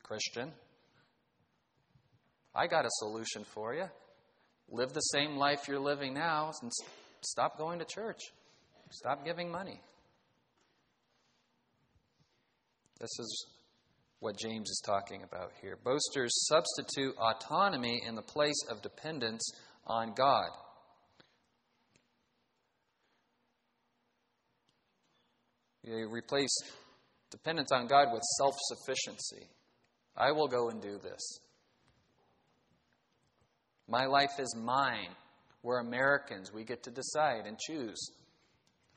[0.02, 0.52] Christian.
[2.54, 3.86] I got a solution for you.
[4.70, 6.72] Live the same life you're living now and
[7.24, 8.20] Stop going to church.
[8.90, 9.80] Stop giving money.
[13.00, 13.46] This is
[14.24, 15.76] what James is talking about here.
[15.84, 19.46] Boasters substitute autonomy in the place of dependence
[19.86, 20.48] on God.
[25.84, 26.56] They replace
[27.30, 29.46] dependence on God with self sufficiency.
[30.16, 31.38] I will go and do this.
[33.86, 35.10] My life is mine.
[35.62, 36.50] We're Americans.
[36.50, 38.10] We get to decide and choose.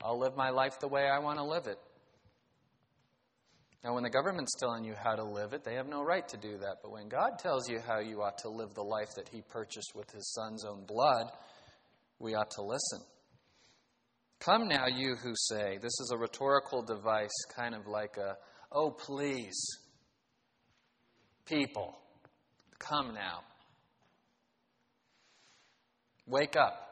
[0.02, 1.78] I'll live my life the way I want to live it.
[3.84, 6.36] Now, when the government's telling you how to live it, they have no right to
[6.36, 6.78] do that.
[6.82, 9.92] But when God tells you how you ought to live the life that He purchased
[9.94, 11.26] with His Son's own blood,
[12.18, 13.00] we ought to listen.
[14.40, 18.36] Come now, you who say, this is a rhetorical device, kind of like a,
[18.72, 19.58] oh, please,
[21.44, 21.96] people,
[22.78, 23.40] come now.
[26.26, 26.84] Wake up.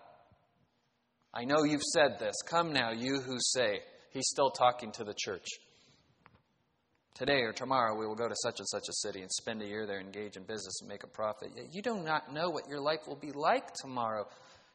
[1.34, 2.34] I know you've said this.
[2.48, 3.80] Come now, you who say.
[4.10, 5.46] He's still talking to the church.
[7.16, 9.66] Today or tomorrow, we will go to such and such a city and spend a
[9.66, 11.48] year there, engage in business, and make a profit.
[11.56, 14.26] Yet you do not know what your life will be like tomorrow.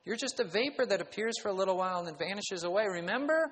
[0.05, 2.85] You're just a vapor that appears for a little while and then vanishes away.
[2.87, 3.51] Remember?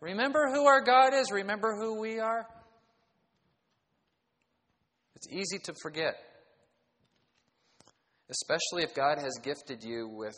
[0.00, 1.30] Remember who our God is.
[1.30, 2.44] Remember who we are.
[5.14, 6.16] It's easy to forget,
[8.28, 10.36] especially if God has gifted you with,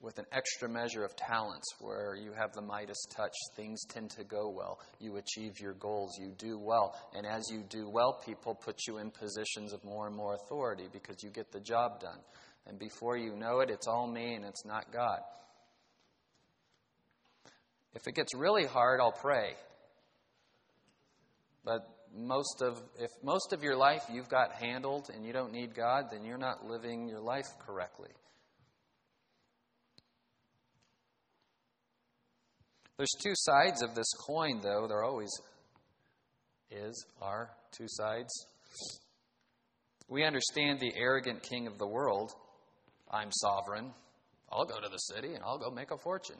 [0.00, 3.32] with an extra measure of talents where you have the Midas touch.
[3.56, 4.78] Things tend to go well.
[5.00, 6.16] You achieve your goals.
[6.20, 6.94] You do well.
[7.14, 10.88] And as you do well, people put you in positions of more and more authority
[10.92, 12.18] because you get the job done.
[12.66, 15.20] And before you know it, it's all me and it's not God.
[17.94, 19.54] If it gets really hard, I'll pray.
[21.64, 21.86] But
[22.16, 26.06] most of if most of your life you've got handled and you don't need God,
[26.12, 28.10] then you're not living your life correctly.
[32.96, 35.30] There's two sides of this coin though, there always
[36.70, 38.30] is, are two sides.
[40.08, 42.32] We understand the arrogant king of the world
[43.10, 43.92] I'm sovereign.
[44.50, 46.38] I'll go to the city and I'll go make a fortune.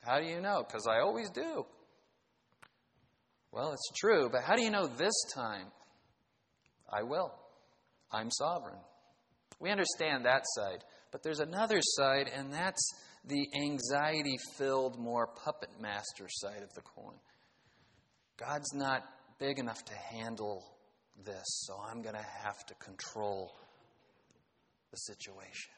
[0.00, 0.64] How do you know?
[0.66, 1.64] Because I always do.
[3.52, 5.66] Well, it's true, but how do you know this time?
[6.92, 7.32] I will.
[8.12, 8.78] I'm sovereign.
[9.58, 10.84] We understand that side.
[11.12, 12.82] But there's another side, and that's
[13.24, 17.18] the anxiety filled, more puppet master side of the coin.
[18.38, 19.02] God's not
[19.38, 20.64] big enough to handle
[21.24, 23.52] this, so I'm going to have to control
[24.90, 25.72] the situation.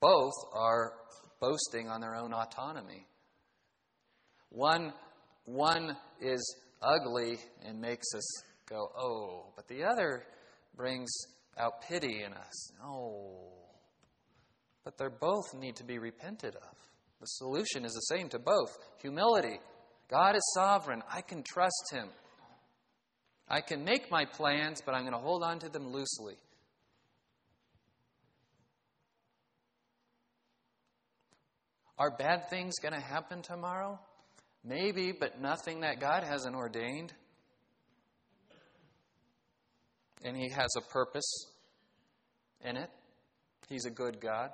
[0.00, 0.92] Both are
[1.40, 3.06] boasting on their own autonomy.
[4.50, 4.92] One,
[5.44, 10.24] one is ugly and makes us go, oh, but the other
[10.76, 11.10] brings
[11.58, 12.72] out pity in us.
[12.84, 13.48] Oh.
[14.84, 16.76] But they both need to be repented of.
[17.20, 19.58] The solution is the same to both humility.
[20.08, 21.02] God is sovereign.
[21.12, 22.08] I can trust Him.
[23.48, 26.36] I can make my plans, but I'm going to hold on to them loosely.
[31.98, 33.98] Are bad things going to happen tomorrow?
[34.64, 37.12] Maybe, but nothing that God hasn't ordained.
[40.24, 41.46] And He has a purpose
[42.64, 42.90] in it.
[43.68, 44.50] He's a good God.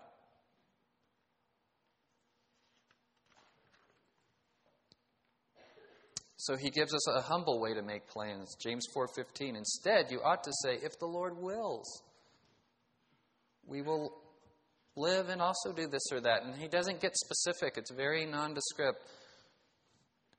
[6.37, 8.55] So he gives us a humble way to make plans.
[8.63, 9.57] James 4:15.
[9.57, 12.03] Instead, you ought to say, if the Lord wills,
[13.67, 14.21] we will
[14.95, 16.43] live and also do this or that.
[16.43, 17.79] And he doesn't get specific.
[17.79, 18.99] It's very nondescript.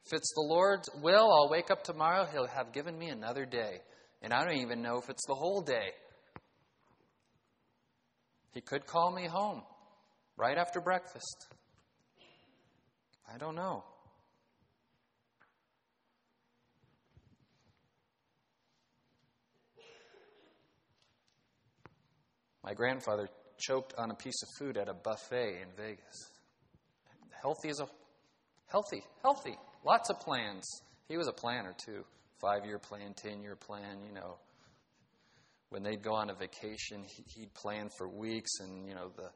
[0.06, 3.82] If it's the Lord's will, I'll wake up tomorrow, he'll have given me another day.
[4.26, 5.92] And I don't even know if it's the whole day.
[8.56, 9.62] He could call me home
[10.36, 11.46] right after breakfast.
[13.32, 13.84] I don't know.
[22.64, 26.32] My grandfather choked on a piece of food at a buffet in Vegas.
[27.44, 27.88] Healthy as a
[28.72, 29.56] healthy, healthy.
[29.86, 30.68] Lots of plans.
[31.08, 32.04] He was a planner too.
[32.42, 34.38] Five year plan, ten year plan, you know.
[35.70, 37.04] When they'd go on a vacation,
[37.36, 39.30] he'd plan for weeks and, you know, the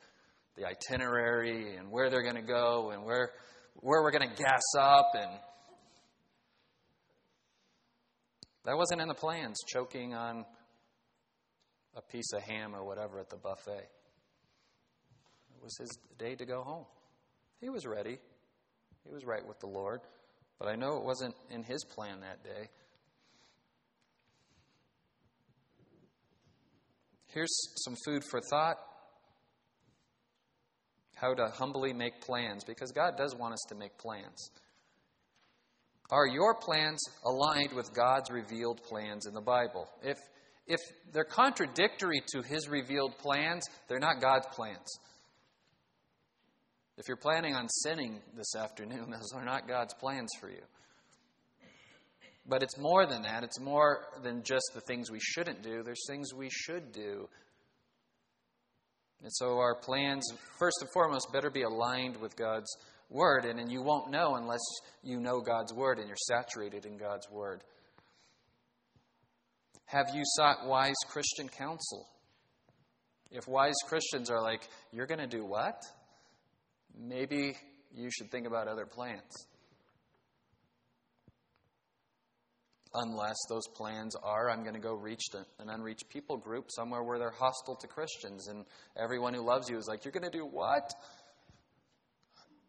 [0.55, 3.31] the itinerary and where they're going to go and where
[3.75, 5.31] where we're going to gas up and
[8.65, 10.45] that wasn't in the plans choking on
[11.95, 13.89] a piece of ham or whatever at the buffet.
[15.55, 16.85] It was his day to go home.
[17.61, 18.17] He was ready.
[19.05, 20.01] He was right with the Lord.
[20.59, 22.69] But I know it wasn't in his plan that day.
[27.33, 28.77] Here's some food for thought
[31.15, 34.51] how to humbly make plans, because God does want us to make plans.
[36.09, 39.87] Are your plans aligned with God's revealed plans in the Bible?
[40.01, 40.17] If
[40.65, 40.79] if
[41.11, 44.99] they're contradictory to his revealed plans, they're not God's plans.
[46.97, 50.61] If you're planning on sinning this afternoon, those are not God's plans for you.
[52.49, 53.43] But it's more than that.
[53.43, 55.83] It's more than just the things we shouldn't do.
[55.83, 57.29] There's things we should do.
[59.21, 60.25] And so our plans,
[60.57, 62.75] first and foremost, better be aligned with God's
[63.09, 63.45] Word.
[63.45, 64.61] And, and you won't know unless
[65.03, 67.63] you know God's Word and you're saturated in God's Word.
[69.85, 72.07] Have you sought wise Christian counsel?
[73.31, 75.83] If wise Christians are like, you're going to do what?
[76.97, 77.55] Maybe
[77.93, 79.31] you should think about other plans.
[82.93, 85.21] Unless those plans are, I'm going to go reach
[85.59, 88.65] an unreached people group somewhere where they're hostile to Christians, and
[88.97, 90.91] everyone who loves you is like, You're going to do what?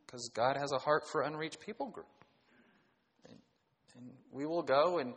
[0.05, 2.07] Because God has a heart for unreached people group.
[3.29, 3.39] And,
[3.97, 5.15] and we will go, and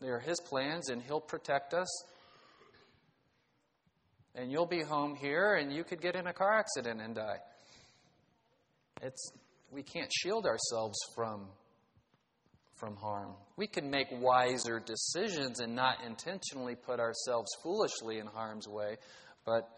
[0.00, 1.88] they are His plans, and He'll protect us.
[4.34, 7.38] And you'll be home here, and you could get in a car accident and die.
[9.00, 9.30] It's,
[9.70, 11.46] we can't shield ourselves from
[12.76, 13.34] from harm.
[13.56, 18.96] We can make wiser decisions and not intentionally put ourselves foolishly in harm's way,
[19.44, 19.68] but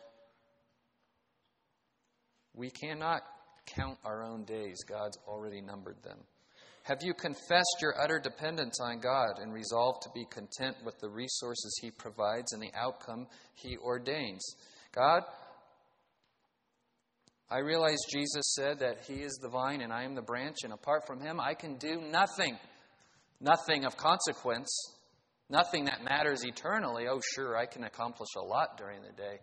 [2.55, 3.23] we cannot
[3.67, 4.83] count our own days.
[4.89, 6.19] God's already numbered them.
[6.85, 11.09] Have you confessed your utter dependence on God and resolved to be content with the
[11.09, 14.55] resources He provides and the outcome He ordains?
[14.95, 15.25] God,
[17.51, 20.73] I realize Jesus said that He is the vine and I am the branch, and
[20.73, 22.57] apart from Him, I can do nothing
[23.41, 24.69] nothing of consequence,
[25.49, 27.07] nothing that matters eternally.
[27.09, 29.39] Oh, sure, I can accomplish a lot during the day.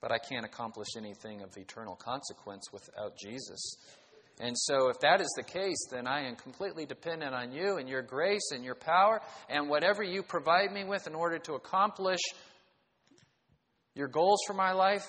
[0.00, 3.76] But I can't accomplish anything of eternal consequence without Jesus.
[4.40, 7.88] And so, if that is the case, then I am completely dependent on you and
[7.88, 12.20] your grace and your power and whatever you provide me with in order to accomplish
[13.94, 15.06] your goals for my life.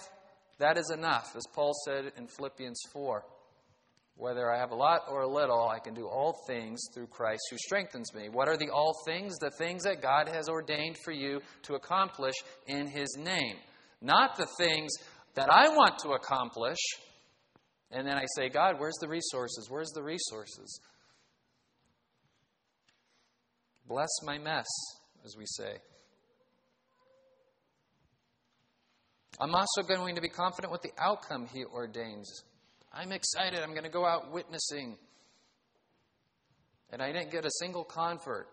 [0.59, 3.26] That is enough, as Paul said in Philippians 4.
[4.18, 7.41] Whether I have a lot or a little, I can do all things through Christ
[7.51, 8.30] who strengthens me.
[8.30, 9.38] What are the all things?
[9.39, 12.36] The things that God has ordained for you to accomplish
[12.68, 13.57] in His name.
[14.01, 14.91] Not the things
[15.36, 16.78] that I want to accomplish.
[17.91, 19.68] And then I say, God, where's the resources?
[19.70, 20.80] Where's the resources?
[23.88, 24.66] Bless my mess,
[25.26, 25.76] as we say.
[29.39, 32.43] I'm also going to be confident with the outcome He ordains.
[32.98, 33.60] I'm excited.
[33.60, 34.98] I'm going to go out witnessing.
[36.91, 38.48] And I didn't get a single convert.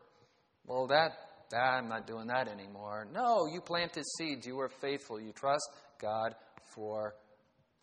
[0.67, 1.13] Well, that,
[1.53, 3.07] that I'm not doing that anymore.
[3.13, 4.45] No, you planted seeds.
[4.45, 5.21] You were faithful.
[5.21, 5.69] You trust
[6.01, 6.35] God
[6.75, 7.15] for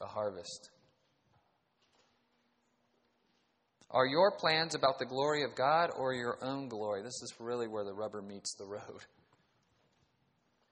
[0.01, 0.69] the harvest.
[3.91, 7.01] Are your plans about the glory of God or your own glory?
[7.03, 8.81] This is really where the rubber meets the road.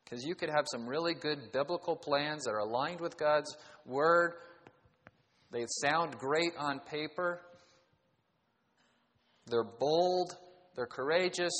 [0.04, 3.54] Because you could have some really good biblical plans that are aligned with God's
[3.86, 4.36] word,
[5.52, 7.42] they sound great on paper.
[9.46, 10.36] They're bold.
[10.76, 11.54] They're courageous.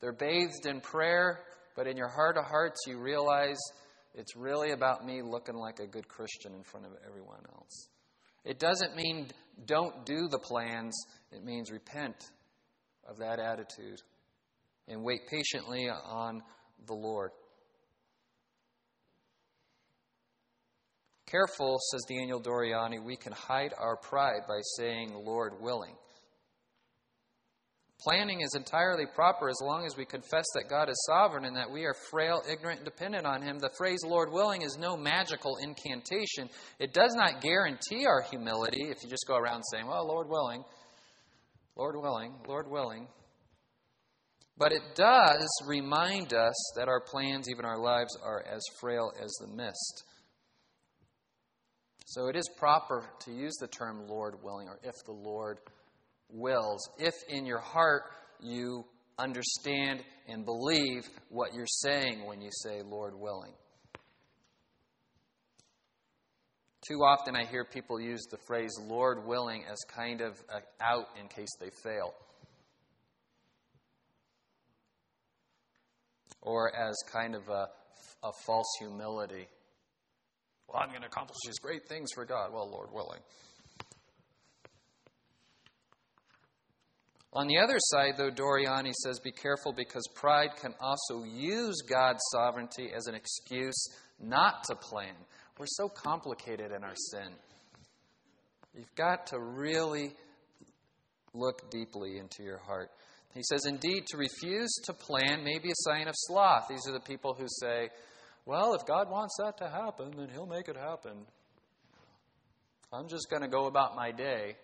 [0.00, 1.40] They're bathed in prayer.
[1.74, 3.58] But in your heart of hearts, you realize
[4.14, 7.88] it's really about me looking like a good Christian in front of everyone else.
[8.44, 9.28] It doesn't mean
[9.66, 10.94] don't do the plans,
[11.32, 12.16] it means repent
[13.08, 14.00] of that attitude
[14.88, 16.42] and wait patiently on
[16.86, 17.30] the Lord.
[21.26, 25.94] Careful, says Daniel Doriani, we can hide our pride by saying, Lord willing.
[28.00, 31.70] Planning is entirely proper as long as we confess that God is sovereign and that
[31.70, 33.58] we are frail, ignorant, and dependent on Him.
[33.58, 36.48] The phrase Lord willing is no magical incantation.
[36.78, 40.62] It does not guarantee our humility if you just go around saying, Well, Lord willing,
[41.74, 43.08] Lord willing, Lord willing.
[44.58, 49.32] But it does remind us that our plans, even our lives, are as frail as
[49.40, 50.04] the mist.
[52.06, 55.58] So it is proper to use the term Lord willing or if the Lord
[56.30, 58.04] wills, if in your heart
[58.40, 58.84] you
[59.18, 63.52] understand and believe what you're saying when you say Lord willing.
[66.86, 70.40] Too often I hear people use the phrase Lord willing as kind of
[70.80, 72.14] out in case they fail.
[76.40, 77.66] Or as kind of a,
[78.22, 79.48] a false humility.
[80.68, 82.52] Well, I'm going to accomplish these great things for God.
[82.52, 83.20] Well, Lord willing.
[87.32, 92.20] On the other side, though, Doriani says, be careful because pride can also use God's
[92.32, 93.88] sovereignty as an excuse
[94.18, 95.14] not to plan.
[95.58, 97.28] We're so complicated in our sin.
[98.74, 100.14] You've got to really
[101.34, 102.90] look deeply into your heart.
[103.34, 106.68] He says, indeed, to refuse to plan may be a sign of sloth.
[106.70, 107.90] These are the people who say,
[108.46, 111.26] well, if God wants that to happen, then He'll make it happen.
[112.92, 114.56] I'm just going to go about my day.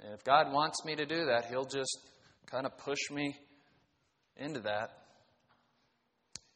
[0.00, 1.98] And if God wants me to do that, He'll just
[2.46, 3.36] kind of push me
[4.36, 4.90] into that.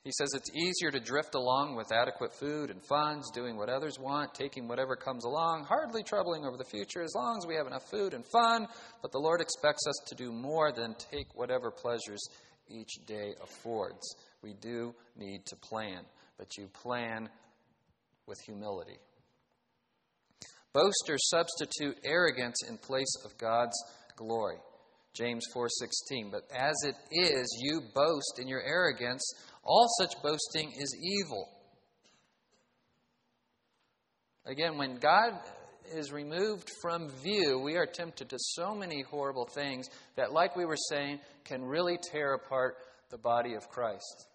[0.04, 3.98] He says it's easier to drift along with adequate food and funds, doing what others
[3.98, 7.66] want, taking whatever comes along, hardly troubling over the future as long as we have
[7.66, 8.66] enough food and fun.
[9.02, 12.20] But the Lord expects us to do more than take whatever pleasures
[12.68, 14.14] each day affords.
[14.42, 16.04] We do need to plan,
[16.38, 17.28] but you plan
[18.26, 18.98] with humility.
[20.72, 23.76] Boasters substitute arrogance in place of God's
[24.16, 24.58] glory.
[25.14, 29.22] James 4:16 But as it is you boast in your arrogance
[29.64, 31.48] all such boasting is evil.
[34.46, 35.34] Again, when God
[35.92, 40.64] is removed from view, we are tempted to so many horrible things that, like we
[40.64, 42.76] were saying, can really tear apart
[43.10, 44.26] the body of Christ.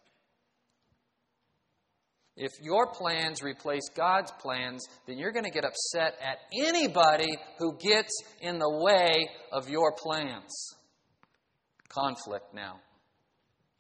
[2.36, 7.78] If your plans replace God's plans, then you're going to get upset at anybody who
[7.78, 8.12] gets
[8.42, 10.76] in the way of your plans.
[11.90, 12.80] Conflict now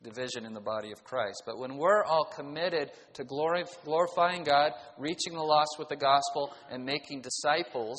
[0.04, 1.44] division in the body of Christ.
[1.46, 6.84] But when we're all committed to glorifying God, reaching the lost with the gospel, and
[6.84, 7.98] making disciples,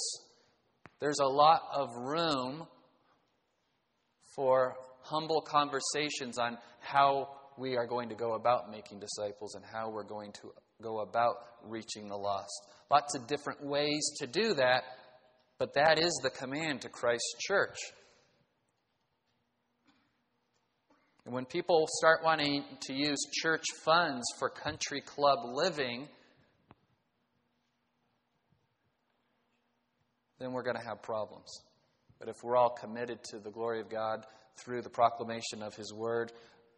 [1.01, 2.67] there's a lot of room
[4.37, 7.29] for humble conversations on how
[7.59, 10.53] we are going to go about making disciples and how we're going to
[10.83, 12.69] go about reaching the lost.
[12.91, 14.83] Lots of different ways to do that,
[15.59, 17.79] but that is the command to Christ's church.
[21.25, 26.09] And when people start wanting to use church funds for country club living,
[30.39, 31.49] then we're going to have problems.
[32.19, 34.27] But if we're all committed to the glory of God
[34.63, 36.33] through the proclamation of His Word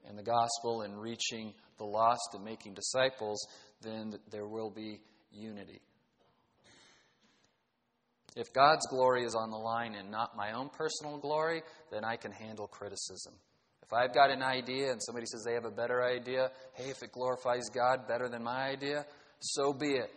[0.09, 3.47] and the gospel and reaching the lost and making disciples,
[3.83, 5.01] then there will be
[5.31, 5.81] unity.
[8.37, 12.17] If God's glory is on the line and not my own personal glory, then I
[12.17, 13.33] can handle criticism.
[13.83, 17.03] If I've got an idea and somebody says they have a better idea, hey, if
[17.03, 19.07] it glorifies God better than my idea,
[19.41, 20.11] so be it.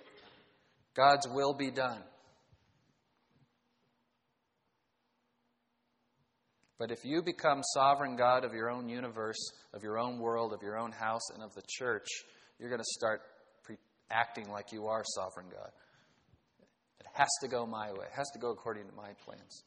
[0.95, 2.01] God's will be done.
[6.79, 10.61] But if you become sovereign God of your own universe, of your own world, of
[10.63, 12.07] your own house, and of the church,
[12.57, 13.21] you're going to start
[13.63, 13.75] pre-
[14.09, 15.69] acting like you are sovereign God.
[17.01, 19.63] It has to go my way, it has to go according to my plans.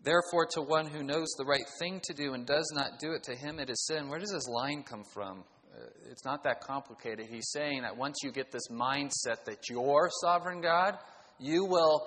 [0.00, 3.22] Therefore, to one who knows the right thing to do and does not do it,
[3.24, 4.08] to him it is sin.
[4.08, 5.44] Where does this line come from?
[5.72, 7.26] Uh, it's not that complicated.
[7.30, 10.98] He's saying that once you get this mindset that you're sovereign God,
[11.38, 12.06] you will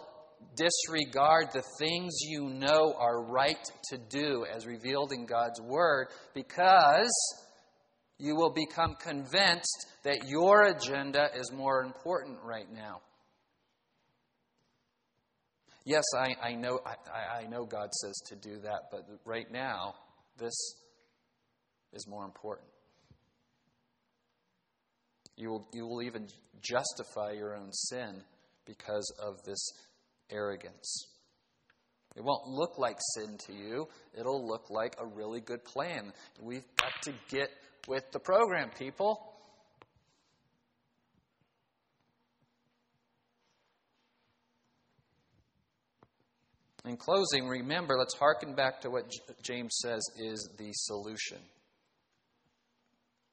[0.56, 7.12] disregard the things you know are right to do as revealed in God's Word because
[8.18, 13.02] you will become convinced that your agenda is more important right now.
[15.84, 19.96] Yes, I, I know, I, I know God says to do that, but right now,
[20.38, 20.54] this
[21.94, 22.68] is more important.
[25.36, 26.28] You will, you will even
[26.62, 28.22] justify your own sin
[28.66, 29.72] because of this
[30.32, 31.08] arrogance.
[32.16, 36.12] It won't look like sin to you, it'll look like a really good plan.
[36.42, 37.50] We've got to get
[37.88, 39.28] with the program, people.
[46.84, 49.06] In closing, remember, let's hearken back to what
[49.44, 51.38] James says is the solution.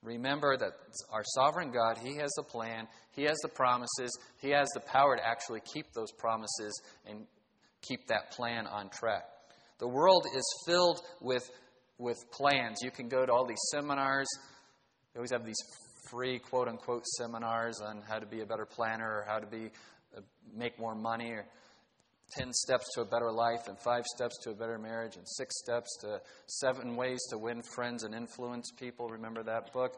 [0.03, 0.73] Remember that
[1.11, 5.17] our sovereign God, He has the plan, He has the promises, He has the power
[5.17, 7.27] to actually keep those promises and
[7.83, 9.25] keep that plan on track.
[9.79, 11.49] The world is filled with,
[11.99, 12.79] with plans.
[12.83, 14.29] You can go to all these seminars,
[15.13, 15.61] they always have these
[16.11, 19.71] free quote unquote seminars on how to be a better planner or how to be
[20.17, 20.21] uh,
[20.55, 21.45] make more money or
[22.31, 25.59] 10 steps to a better life, and five steps to a better marriage, and six
[25.59, 29.09] steps to seven ways to win friends and influence people.
[29.09, 29.95] Remember that book?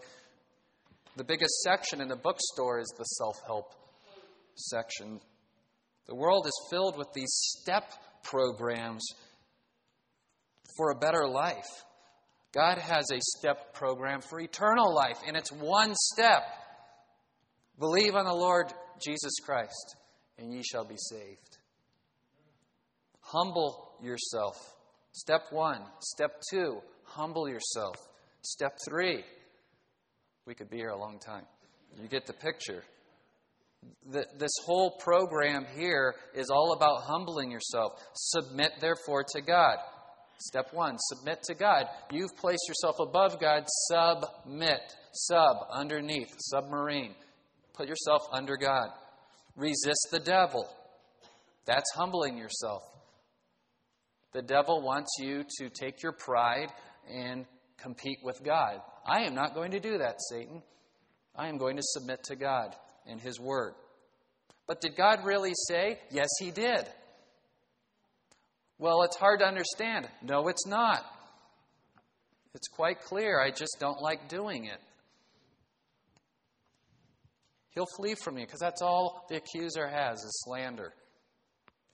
[1.16, 3.74] The biggest section in the bookstore is the self help
[4.54, 5.20] section.
[6.06, 9.04] The world is filled with these step programs
[10.76, 11.84] for a better life.
[12.52, 16.42] God has a step program for eternal life, and it's one step.
[17.78, 19.96] Believe on the Lord Jesus Christ,
[20.38, 21.58] and ye shall be saved.
[23.32, 24.56] Humble yourself.
[25.12, 25.82] Step one.
[26.00, 27.96] Step two, humble yourself.
[28.42, 29.22] Step three,
[30.46, 31.44] we could be here a long time.
[32.00, 32.82] You get the picture.
[34.06, 37.92] This whole program here is all about humbling yourself.
[38.14, 39.76] Submit, therefore, to God.
[40.38, 41.86] Step one, submit to God.
[42.10, 44.80] You've placed yourself above God, submit.
[45.12, 47.14] sub, underneath, submarine.
[47.74, 48.90] Put yourself under God.
[49.56, 50.66] Resist the devil.
[51.66, 52.82] That's humbling yourself.
[54.32, 56.68] The devil wants you to take your pride
[57.12, 57.46] and
[57.78, 58.80] compete with God.
[59.04, 60.62] I am not going to do that, Satan.
[61.34, 62.74] I am going to submit to God
[63.06, 63.74] and His Word.
[64.66, 65.98] But did God really say?
[66.10, 66.86] Yes, He did.
[68.78, 70.08] Well, it's hard to understand.
[70.22, 71.04] No, it's not.
[72.54, 73.40] It's quite clear.
[73.40, 74.80] I just don't like doing it.
[77.70, 80.92] He'll flee from you because that's all the accuser has is slander.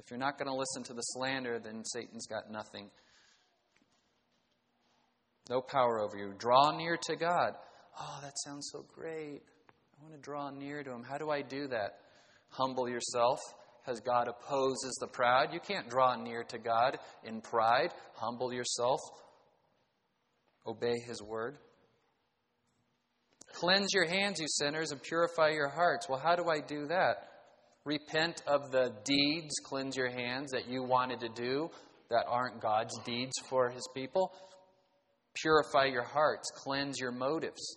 [0.06, 2.90] If you're not going to listen to the slander, then Satan's got nothing.
[5.50, 6.32] No power over you.
[6.38, 7.54] Draw near to God.
[8.00, 9.42] Oh, that sounds so great.
[9.98, 11.02] I want to draw near to Him.
[11.02, 11.98] How do I do that?
[12.50, 13.40] Humble yourself,
[13.88, 15.52] as God opposes the proud.
[15.52, 17.90] You can't draw near to God in pride.
[18.14, 19.00] Humble yourself.
[20.68, 21.58] Obey His word.
[23.54, 26.08] Cleanse your hands, you sinners, and purify your hearts.
[26.08, 27.35] Well, how do I do that?
[27.86, 31.70] Repent of the deeds, cleanse your hands that you wanted to do
[32.10, 34.32] that aren't God's deeds for His people.
[35.34, 37.76] Purify your hearts, cleanse your motives.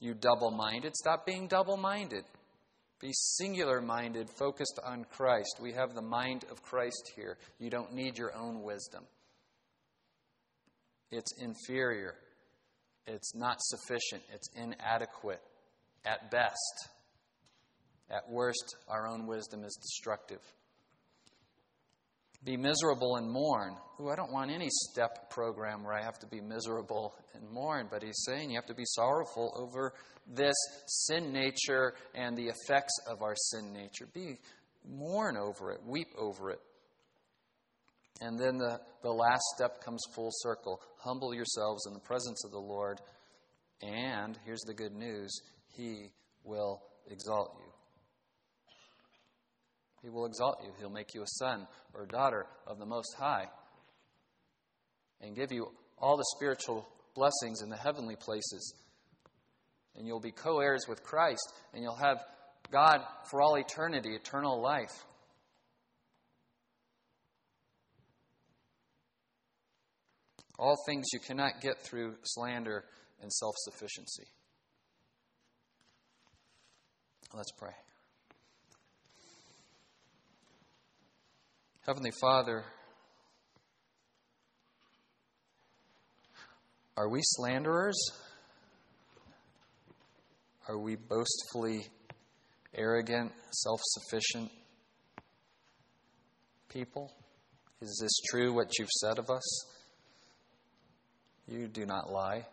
[0.00, 2.24] You double minded, stop being double minded.
[2.98, 5.58] Be singular minded, focused on Christ.
[5.60, 7.36] We have the mind of Christ here.
[7.58, 9.04] You don't need your own wisdom,
[11.10, 12.14] it's inferior,
[13.06, 15.42] it's not sufficient, it's inadequate
[16.06, 16.88] at best.
[18.10, 20.40] At worst, our own wisdom is destructive.
[22.44, 23.76] Be miserable and mourn.
[24.00, 27.88] Ooh, I don't want any step program where I have to be miserable and mourn,
[27.90, 29.92] but he's saying you have to be sorrowful over
[30.26, 30.54] this
[30.86, 34.08] sin nature and the effects of our sin nature.
[34.14, 34.38] Be
[34.88, 36.60] mourn over it, weep over it.
[38.20, 40.80] And then the, the last step comes full circle.
[40.98, 43.00] Humble yourselves in the presence of the Lord,
[43.82, 45.40] and here's the good news
[45.76, 46.10] He
[46.44, 47.67] will exalt you.
[50.02, 50.70] He will exalt you.
[50.78, 53.46] He'll make you a son or daughter of the Most High
[55.20, 58.74] and give you all the spiritual blessings in the heavenly places.
[59.96, 62.18] And you'll be co heirs with Christ, and you'll have
[62.70, 65.04] God for all eternity, eternal life.
[70.58, 72.84] All things you cannot get through slander
[73.20, 74.24] and self sufficiency.
[77.34, 77.74] Let's pray.
[81.88, 82.64] Heavenly Father,
[86.98, 87.98] are we slanderers?
[90.68, 91.86] Are we boastfully
[92.74, 94.50] arrogant, self sufficient
[96.68, 97.10] people?
[97.80, 99.64] Is this true what you've said of us?
[101.46, 102.44] You do not lie.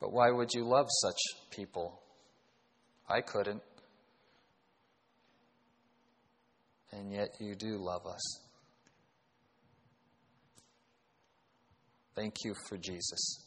[0.00, 1.20] But why would you love such
[1.52, 2.00] people?
[3.08, 3.62] I couldn't.
[6.92, 8.40] And yet you do love us.
[12.14, 13.44] Thank you for Jesus.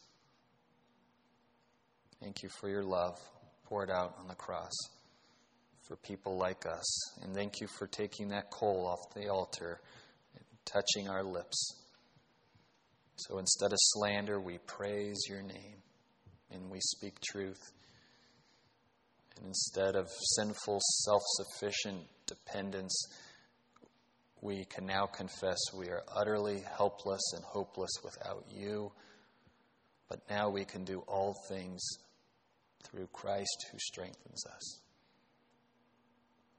[2.21, 3.17] Thank you for your love
[3.65, 4.71] poured out on the cross
[5.87, 7.19] for people like us.
[7.21, 9.81] And thank you for taking that coal off the altar
[10.35, 11.81] and touching our lips.
[13.15, 15.81] So instead of slander, we praise your name
[16.51, 17.71] and we speak truth.
[19.37, 22.95] And instead of sinful, self sufficient dependence,
[24.41, 28.91] we can now confess we are utterly helpless and hopeless without you.
[30.09, 31.81] But now we can do all things
[32.83, 34.81] through Christ who strengthens us.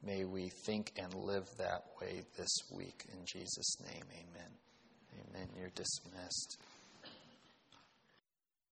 [0.04, 3.04] May we think and live that way this week.
[3.12, 4.50] In Jesus' name, amen.
[5.28, 5.48] Amen.
[5.58, 6.58] You're dismissed.